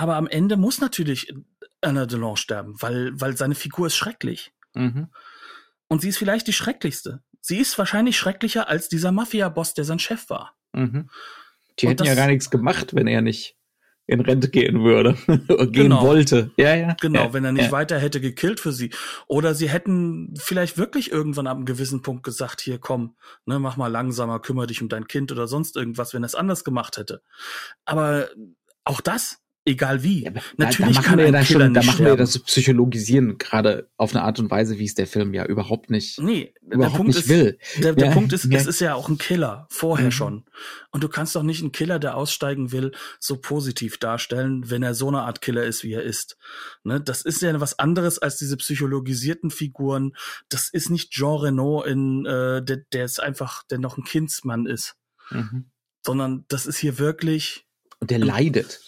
[0.00, 1.30] Aber am Ende muss natürlich
[1.82, 4.50] Anna Delon sterben, weil, weil seine Figur ist schrecklich.
[4.72, 5.10] Mhm.
[5.88, 7.22] Und sie ist vielleicht die schrecklichste.
[7.42, 10.56] Sie ist wahrscheinlich schrecklicher als dieser Mafia-Boss, der sein Chef war.
[10.72, 11.10] Mhm.
[11.78, 13.58] Die Und hätten ja gar nichts gemacht, wenn er nicht
[14.06, 15.18] in Rente gehen würde
[15.50, 16.00] oder gehen genau.
[16.00, 16.50] wollte.
[16.56, 16.96] Ja, ja.
[16.98, 17.72] Genau, ja, wenn er nicht ja.
[17.72, 18.94] weiter hätte gekillt für sie.
[19.26, 23.76] Oder sie hätten vielleicht wirklich irgendwann ab einem gewissen Punkt gesagt, hier komm, ne, mach
[23.76, 26.96] mal langsamer, kümmere dich um dein Kind oder sonst irgendwas, wenn er es anders gemacht
[26.96, 27.20] hätte.
[27.84, 28.30] Aber
[28.84, 30.24] auch das Egal wie.
[30.24, 34.12] Ja, Natürlich da, da machen wir ja schon, da machen wir das Psychologisieren gerade auf
[34.12, 37.14] eine Art und Weise, wie es der Film ja überhaupt nicht, nee, überhaupt der Punkt
[37.14, 37.58] nicht ist, will.
[37.78, 38.58] Der, der ja, Punkt ist, ja.
[38.58, 40.12] es ist ja auch ein Killer vorher mhm.
[40.12, 40.44] schon.
[40.90, 42.90] Und du kannst doch nicht einen Killer, der aussteigen will,
[43.20, 46.36] so positiv darstellen, wenn er so eine Art Killer ist, wie er ist.
[46.82, 47.00] Ne?
[47.00, 50.16] Das ist ja was anderes als diese psychologisierten Figuren.
[50.48, 54.66] Das ist nicht Jean Reno in, äh, der, der ist einfach, der noch ein Kindsmann
[54.66, 54.96] ist.
[55.30, 55.70] Mhm.
[56.04, 57.66] Sondern das ist hier wirklich.
[58.00, 58.80] Und der leidet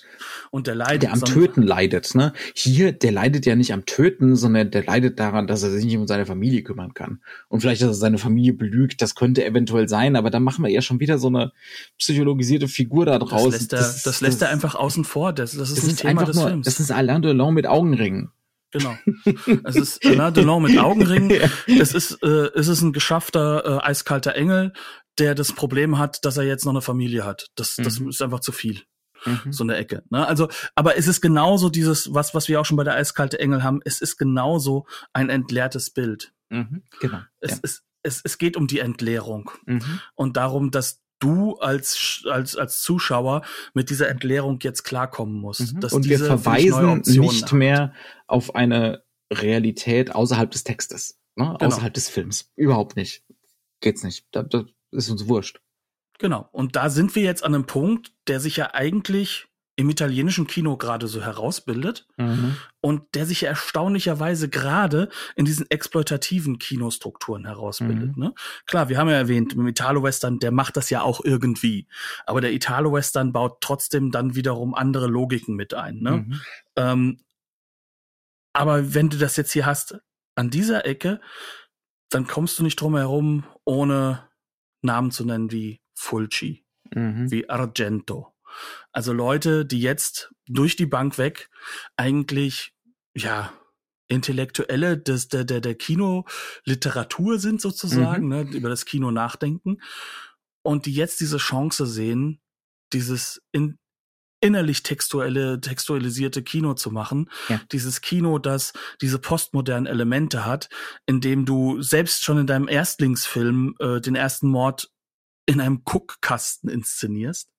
[0.52, 1.04] und der leidet.
[1.04, 2.34] Der am Töten leidet, ne?
[2.54, 5.96] Hier, der leidet ja nicht am Töten, sondern der leidet daran, dass er sich nicht
[5.96, 7.22] um seine Familie kümmern kann.
[7.48, 10.70] Und vielleicht, dass er seine Familie belügt, das könnte eventuell sein, aber dann machen wir
[10.70, 11.52] ja schon wieder so eine
[11.98, 13.44] psychologisierte Figur da draus.
[13.44, 15.32] Das lässt er, das, das lässt das, er einfach außen vor.
[15.32, 16.66] Das, das ist das, ist Thema des nur, Films.
[16.66, 18.30] Das ist Alain Delon mit Augenringen.
[18.72, 18.94] Genau.
[19.64, 21.30] Es ist Alain Delon mit Augenringen.
[21.66, 24.74] Es ist, äh, es ist ein geschaffter, äh, eiskalter Engel,
[25.18, 27.50] der das Problem hat, dass er jetzt noch eine Familie hat.
[27.54, 28.10] Das, das mhm.
[28.10, 28.82] ist einfach zu viel
[29.24, 29.52] mhm.
[29.52, 30.02] so eine Ecke.
[30.10, 30.26] Ne?
[30.26, 33.62] Also, aber es ist genauso dieses, was, was wir auch schon bei der Eiskalte Engel
[33.62, 36.32] haben, es ist genauso ein entleertes Bild.
[36.50, 36.82] Mhm.
[37.00, 37.20] Genau.
[37.40, 37.58] Es, ja.
[37.62, 40.00] es, es, es geht um die Entleerung mhm.
[40.14, 43.42] und darum, dass du als, als, als Zuschauer
[43.74, 45.74] mit dieser Entleerung jetzt klarkommen musst.
[45.74, 45.84] Mhm.
[45.92, 47.52] und wir verweisen nicht hat.
[47.52, 47.94] mehr
[48.26, 51.44] auf eine Realität außerhalb des Textes, ne?
[51.44, 51.58] Genau.
[51.58, 52.50] außerhalb des Films.
[52.56, 53.24] Überhaupt nicht.
[53.80, 54.26] Geht's nicht.
[54.32, 55.60] Das, das ist uns wurscht.
[56.22, 56.48] Genau.
[56.52, 60.76] Und da sind wir jetzt an einem Punkt, der sich ja eigentlich im italienischen Kino
[60.76, 62.54] gerade so herausbildet mhm.
[62.80, 68.16] und der sich ja erstaunlicherweise gerade in diesen exploitativen Kinostrukturen herausbildet.
[68.16, 68.22] Mhm.
[68.22, 68.34] Ne?
[68.66, 71.88] Klar, wir haben ja erwähnt, im Italo-Western, der macht das ja auch irgendwie.
[72.24, 75.98] Aber der Italo-Western baut trotzdem dann wiederum andere Logiken mit ein.
[75.98, 76.10] Ne?
[76.18, 76.40] Mhm.
[76.76, 77.20] Ähm,
[78.52, 79.98] aber wenn du das jetzt hier hast,
[80.36, 81.20] an dieser Ecke,
[82.10, 84.28] dann kommst du nicht drum herum, ohne
[84.82, 87.30] Namen zu nennen wie Fulci, mhm.
[87.30, 88.34] wie Argento.
[88.90, 91.48] Also Leute, die jetzt durch die Bank weg
[91.96, 92.74] eigentlich,
[93.14, 93.52] ja,
[94.08, 98.28] Intellektuelle des, der, der, der Kinoliteratur sind sozusagen, mhm.
[98.28, 99.78] ne, über das Kino nachdenken
[100.62, 102.40] und die jetzt diese Chance sehen,
[102.92, 103.78] dieses in,
[104.42, 107.30] innerlich textuelle, textualisierte Kino zu machen.
[107.48, 107.60] Ja.
[107.70, 110.68] Dieses Kino, das diese postmodernen Elemente hat,
[111.06, 114.91] in dem du selbst schon in deinem Erstlingsfilm äh, den ersten Mord
[115.46, 117.50] in einem Guckkasten inszenierst.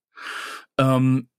[0.77, 1.29] Ähm,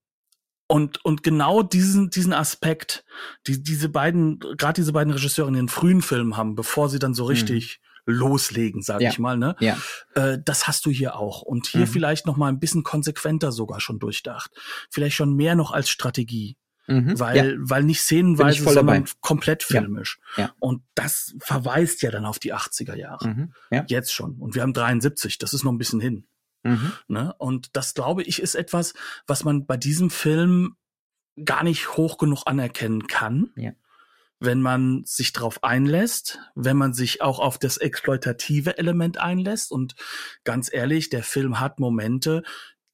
[0.67, 3.05] und, und genau diesen, diesen Aspekt,
[3.47, 7.15] die diese beiden, gerade diese beiden Regisseure in den frühen Filmen haben, bevor sie dann
[7.15, 7.31] so mhm.
[7.31, 8.15] richtig mhm.
[8.15, 9.11] loslegen, sage ja.
[9.11, 9.57] ich mal, ne?
[9.61, 9.77] Ja.
[10.15, 11.43] Äh, das hast du hier auch.
[11.43, 11.87] Und hier mhm.
[11.87, 14.51] vielleicht noch mal ein bisschen konsequenter sogar schon durchdacht.
[14.91, 16.57] Vielleicht schon mehr noch als Strategie.
[16.87, 17.57] Mhm, weil, ja.
[17.59, 19.11] weil nicht szenenweise, sondern dabei.
[19.21, 20.19] komplett filmisch.
[20.37, 20.55] Ja, ja.
[20.61, 23.27] Und das verweist ja dann auf die 80er Jahre.
[23.27, 23.53] Mhm.
[23.87, 24.37] Jetzt schon.
[24.37, 26.27] Und wir haben 73, das ist noch ein bisschen hin.
[26.65, 26.93] Mhm.
[27.09, 27.35] Ne?
[27.39, 28.95] Und das, glaube ich, ist etwas,
[29.27, 30.77] was man bei diesem Film
[31.43, 33.51] gar nicht hoch genug anerkennen kann.
[33.57, 33.73] Ja.
[34.41, 39.71] Wenn man sich darauf einlässt, wenn man sich auch auf das exploitative Element einlässt.
[39.71, 39.95] Und
[40.43, 42.43] ganz ehrlich, der Film hat Momente,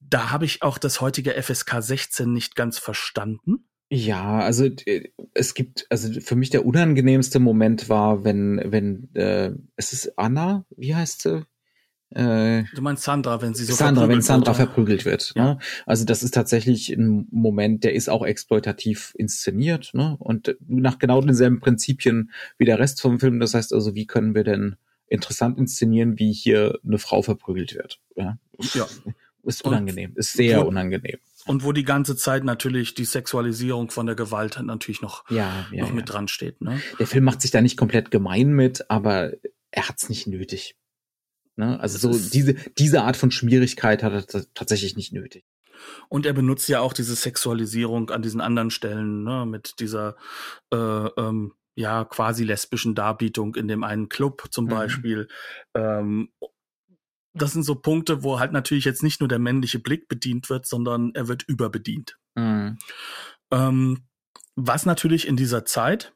[0.01, 3.67] da habe ich auch das heutige FSK 16 nicht ganz verstanden.
[3.93, 9.53] Ja, also äh, es gibt, also für mich der unangenehmste Moment war, wenn, wenn, äh,
[9.75, 11.45] es ist Anna, wie heißt sie?
[12.11, 15.33] Äh, du meinst Sandra, wenn sie so Sandra, wenn Sandra wird, verprügelt wird.
[15.37, 15.45] Ja.
[15.45, 15.59] Ne?
[15.87, 20.17] Also das ist tatsächlich ein Moment, der ist auch exploitativ inszeniert ne?
[20.19, 23.39] und nach genau denselben Prinzipien wie der Rest vom Film.
[23.39, 28.01] Das heißt also, wie können wir denn interessant inszenieren, wie hier eine Frau verprügelt wird?
[28.17, 28.39] Ja.
[28.75, 28.87] ja.
[29.43, 31.19] Ist unangenehm, ist sehr und, unangenehm.
[31.47, 35.85] Und wo die ganze Zeit natürlich die Sexualisierung von der Gewalt natürlich noch, ja, ja,
[35.85, 36.61] noch mit dran steht.
[36.61, 36.81] Ne?
[36.99, 39.33] Der Film macht sich da nicht komplett gemein mit, aber
[39.71, 40.77] er hat's nicht nötig.
[41.61, 41.79] Ne?
[41.79, 45.45] Also so diese, diese Art von Schmierigkeit hat er tatsächlich nicht nötig.
[46.09, 50.17] Und er benutzt ja auch diese Sexualisierung an diesen anderen Stellen, ne, mit dieser
[50.73, 54.71] äh, ähm, ja quasi lesbischen Darbietung in dem einen Club zum Mhm.
[54.71, 55.29] Beispiel.
[55.75, 56.31] Ähm,
[57.33, 60.67] das sind so Punkte, wo halt natürlich jetzt nicht nur der männliche Blick bedient wird,
[60.67, 62.19] sondern er wird überbedient.
[62.35, 62.79] Mhm.
[63.53, 64.03] Ähm,
[64.57, 66.13] was natürlich in dieser Zeit,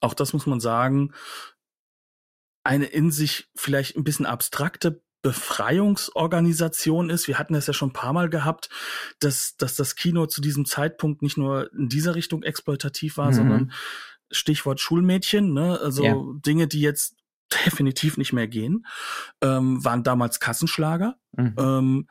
[0.00, 1.12] auch das muss man sagen,
[2.68, 7.26] eine in sich vielleicht ein bisschen abstrakte Befreiungsorganisation ist.
[7.28, 8.68] Wir hatten das ja schon ein paar Mal gehabt,
[9.20, 13.34] dass, dass das Kino zu diesem Zeitpunkt nicht nur in dieser Richtung exploitativ war, Mhm.
[13.34, 13.72] sondern
[14.30, 15.78] Stichwort Schulmädchen, ne?
[15.82, 16.16] also Ja.
[16.46, 17.16] Dinge, die jetzt
[17.66, 18.86] definitiv nicht mehr gehen,
[19.42, 21.16] ähm, waren damals Kassenschlager.
[21.36, 21.54] Mhm.
[21.58, 22.08] Ähm,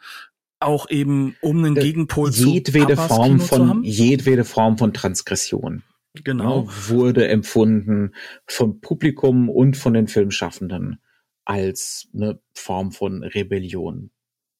[0.60, 3.84] auch eben, um einen Äh, Gegenpol zu jedwede Papas Form Kino zu von haben.
[3.84, 5.84] jedwede Form von Transgression
[6.24, 6.63] Genau.
[6.63, 8.13] ne, wurde empfunden
[8.45, 10.99] vom Publikum und von den Filmschaffenden
[11.45, 14.11] als eine Form von Rebellion,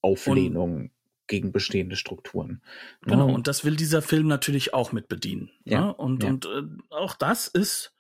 [0.02, 0.92] Auflehnung
[1.28, 2.62] gegen bestehende Strukturen.
[3.02, 3.34] Genau, Ne?
[3.34, 5.52] und das will dieser Film natürlich auch mit bedienen.
[5.66, 5.94] Ja, Ne?
[5.96, 6.30] Und, ja.
[6.30, 7.94] und äh, auch das ist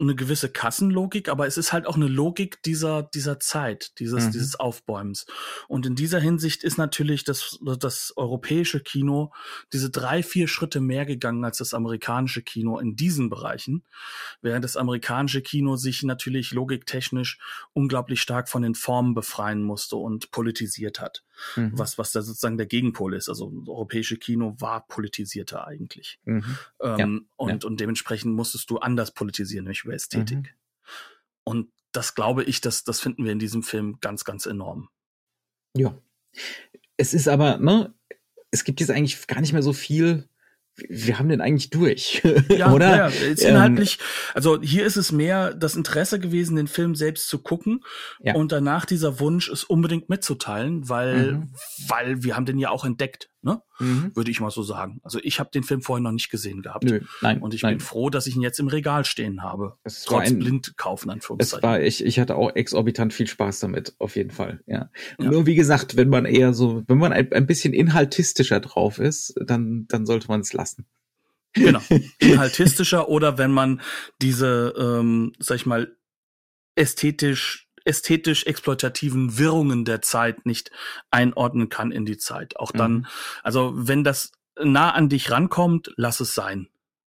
[0.00, 4.30] eine gewisse Kassenlogik, aber es ist halt auch eine Logik dieser, dieser Zeit, dieses, Mhm.
[4.32, 5.26] dieses Aufbäumens.
[5.68, 9.32] Und in dieser Hinsicht ist natürlich das, das europäische Kino
[9.72, 13.84] diese drei, vier Schritte mehr gegangen als das amerikanische Kino in diesen Bereichen,
[14.40, 17.38] während das amerikanische Kino sich natürlich logiktechnisch
[17.72, 21.22] unglaublich stark von den Formen befreien musste und politisiert hat
[21.56, 21.72] Mhm.
[21.74, 23.28] was, was da sozusagen der Gegenpol ist.
[23.28, 26.18] Also das europäische Kino war politisierter eigentlich.
[26.24, 26.56] Mhm.
[26.82, 30.38] Ähm, und, und dementsprechend musstest du anders politisieren, nämlich über Ästhetik.
[30.38, 30.46] Mhm.
[31.44, 34.88] Und das glaube ich, das, das finden wir in diesem Film ganz, ganz enorm.
[35.76, 35.96] Ja.
[36.96, 37.94] Es ist aber, ne,
[38.50, 40.28] es gibt jetzt eigentlich gar nicht mehr so viel.
[40.88, 42.96] Wir haben den eigentlich durch, Ja, oder?
[42.96, 43.98] Ja, ist Ähm, inhaltlich,
[44.34, 47.80] also hier ist es mehr das Interesse gewesen, den Film selbst zu gucken
[48.20, 48.34] Ja.
[48.34, 51.48] und danach dieser Wunsch, es unbedingt mitzuteilen, weil, Mhm.
[51.88, 53.62] weil wir haben den ja auch entdeckt, ne?
[53.78, 54.12] Mhm.
[54.14, 55.00] Würde ich mal so sagen.
[55.02, 56.84] Also ich habe den Film vorher noch nicht gesehen gehabt.
[56.84, 57.40] Nö, nein.
[57.40, 57.78] Und ich nein.
[57.78, 59.76] bin froh, dass ich ihn jetzt im Regal stehen habe.
[59.84, 61.62] Es war Trotz ein- blind kaufen, Es Anführungszeichen.
[61.62, 64.90] war, ich, ich hatte auch exorbitant viel Spaß damit, auf jeden Fall, ja.
[65.18, 65.30] Ja.
[65.30, 69.34] Nur wie gesagt, wenn man eher so, wenn man ein, ein bisschen inhaltistischer drauf ist,
[69.40, 70.86] dann, dann sollte man es lassen.
[71.54, 71.80] Genau.
[72.20, 73.80] Inhaltistischer oder wenn man
[74.22, 75.96] diese, ähm, sag ich mal,
[76.76, 80.70] ästhetisch, ästhetisch exploitativen Wirrungen der Zeit nicht
[81.10, 82.56] einordnen kann in die Zeit.
[82.56, 83.06] Auch dann, Mhm.
[83.42, 86.68] also wenn das nah an dich rankommt, lass es sein.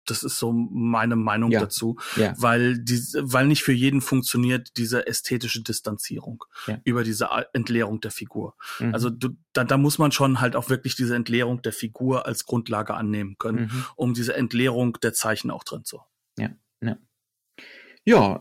[0.07, 1.61] Das ist so meine Meinung Ja.
[1.61, 2.35] dazu, Ja.
[2.37, 6.79] weil die, weil nicht für jeden funktioniert diese ästhetische Distanzierung Ja.
[6.83, 8.55] über diese Entleerung der Figur.
[8.79, 8.93] Mhm.
[8.93, 12.45] Also du, da, da muss man schon halt auch wirklich diese Entleerung der Figur als
[12.45, 13.85] Grundlage annehmen können, Mhm.
[13.95, 16.01] um diese Entleerung der Zeichen auch drin zu.
[16.37, 16.49] Ja,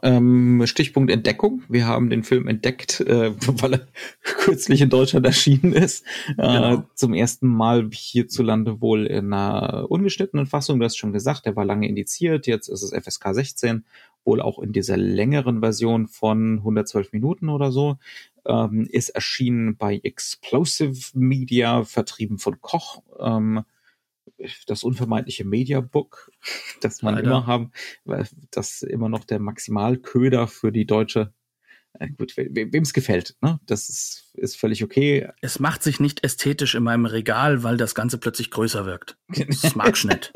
[0.03, 1.63] ähm, Stichpunkt Entdeckung.
[1.71, 3.87] Wir haben den Film entdeckt, äh, weil er
[4.23, 6.05] kürzlich in Deutschland erschienen ist.
[6.29, 6.85] Äh, Genau.
[6.95, 10.79] zum ersten Mal hierzulande wohl in einer ungeschnittenen Fassung.
[10.79, 12.47] Du hast schon gesagt, der war lange indiziert.
[12.47, 13.85] Jetzt ist es FSK 16,
[14.25, 17.97] wohl auch in dieser längeren Version von 112 Minuten oder so.
[18.47, 23.03] Ähm, ist erschienen bei Explosive Media, vertrieben von Koch.
[23.19, 23.65] Ähm,
[24.67, 26.31] das unvermeidliche Mediabook,
[26.81, 27.27] das man Leider.
[27.29, 27.71] immer haben,
[28.05, 31.33] weil das immer noch der Maximalköder für die deutsche,
[31.99, 33.61] äh, gut, we- wem es gefällt, ne?
[33.67, 35.29] Das ist, ist völlig okay.
[35.41, 39.17] Es macht sich nicht ästhetisch in meinem Regal, weil das Ganze plötzlich größer wirkt.
[39.29, 40.33] Das mag ich nicht.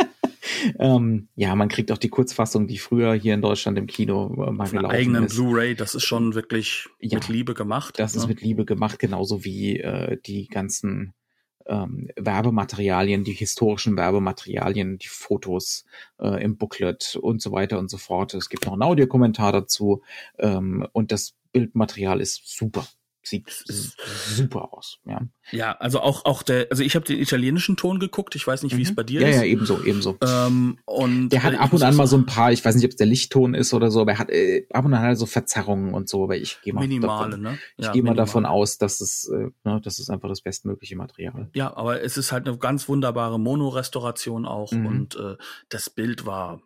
[0.78, 4.51] ähm, ja, man kriegt auch die Kurzfassung, die früher hier in Deutschland im Kino äh,
[4.53, 5.34] mal Auf gelaufen eigenen ist.
[5.34, 7.16] Blu-ray, das ist schon wirklich Ja.
[7.18, 7.99] mit Liebe gemacht.
[7.99, 8.28] Das ist ne?
[8.28, 11.12] mit Liebe gemacht, genauso wie äh, die ganzen
[11.68, 15.84] ähm, Werbematerialien, die historischen Werbematerialien, die Fotos
[16.18, 18.34] äh, im Booklet und so weiter und so fort.
[18.34, 20.02] Es gibt noch einen Audiokommentar dazu
[20.38, 22.86] ähm, und das Bildmaterial ist super.
[23.22, 24.98] Sieht super aus.
[25.04, 28.34] Ja, Ja, also auch auch der, also ich habe den italienischen Ton geguckt.
[28.36, 28.94] Ich weiß nicht, wie es Mhm.
[28.94, 29.36] bei dir ja, ist.
[29.36, 30.16] ja, ebenso, ebenso.
[30.22, 32.84] Ähm, und Der hat äh, ab und an mal so ein paar, ich weiß nicht,
[32.84, 35.18] ob es der Lichtton ist oder so, aber er hat äh, ab und an halt
[35.18, 37.58] so Verzerrungen und so, aber ich gehe mal minimale, davon, ne?
[37.76, 40.96] ich Ja, gehe mal davon aus, dass es, äh, ne, das ist einfach das bestmögliche
[40.96, 41.50] Material.
[41.54, 44.86] Ja, aber es ist halt eine ganz wunderbare Mono-Restauration auch Mhm.
[44.86, 45.36] und äh,
[45.68, 46.62] das Bild war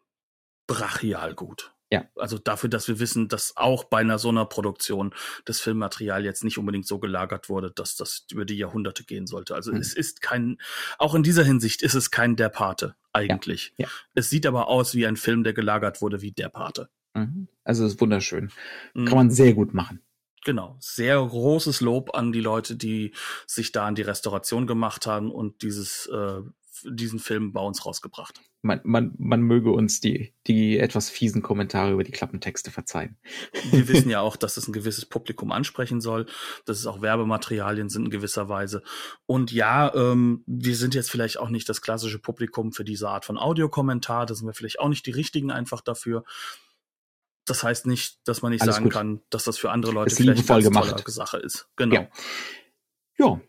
[0.68, 1.74] brachial gut.
[1.92, 2.06] Ja.
[2.16, 5.14] Also dafür, dass wir wissen, dass auch bei einer so einer Produktion
[5.44, 9.54] das Filmmaterial jetzt nicht unbedingt so gelagert wurde, dass das über die Jahrhunderte gehen sollte.
[9.54, 9.78] Also Mhm.
[9.78, 10.56] es ist kein,
[10.98, 13.74] auch in dieser Hinsicht ist es kein Der Pate eigentlich.
[13.76, 13.88] Ja.
[14.14, 16.88] Es sieht aber aus wie ein Film, der gelagert wurde wie Der Pate.
[17.12, 17.48] Mhm.
[17.62, 18.50] Also es ist wunderschön.
[18.94, 19.04] Mhm.
[19.04, 20.00] Kann man sehr gut machen.
[20.44, 20.76] Genau.
[20.80, 23.12] Sehr großes Lob an die Leute, die
[23.46, 26.40] sich da an die Restauration gemacht haben und dieses äh,
[26.84, 28.40] diesen Film bei uns rausgebracht.
[28.62, 33.18] Man, man, man möge uns die, die etwas fiesen Kommentare über die Klappentexte verzeihen.
[33.70, 36.26] Wir wissen ja auch, dass es ein gewisses Publikum ansprechen soll,
[36.64, 38.82] dass es auch Werbematerialien sind in gewisser Weise.
[39.26, 43.24] Und ja, ähm, wir sind jetzt vielleicht auch nicht das klassische Publikum für diese Art
[43.24, 46.24] von Audiokommentar, da sind wir vielleicht auch nicht die richtigen einfach dafür.
[47.44, 48.92] Das heißt nicht, dass man nicht Alles sagen gut.
[48.92, 51.68] kann, dass das für andere Leute das vielleicht eine tolle Sache ist.
[51.76, 51.94] Genau.
[51.96, 52.08] Ja.
[53.18, 53.40] ja.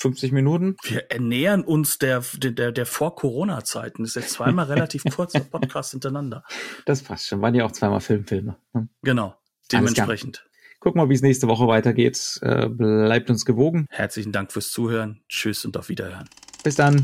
[0.00, 0.76] 50 Minuten.
[0.82, 4.02] Wir ernähren uns der, der, der Vor-Corona-Zeiten.
[4.02, 6.42] Das ist jetzt zweimal relativ kurzer Podcast hintereinander.
[6.86, 7.42] Das passt schon.
[7.42, 8.56] Waren ja auch zweimal Filmfilme.
[8.72, 8.88] Ne?
[9.02, 9.34] Genau.
[9.70, 10.46] Dementsprechend.
[10.80, 12.38] Gucken wir, wie es nächste Woche weitergeht.
[12.40, 13.86] Äh, bleibt uns gewogen.
[13.90, 15.20] Herzlichen Dank fürs Zuhören.
[15.28, 16.28] Tschüss und auf Wiederhören.
[16.64, 17.02] Bis dann.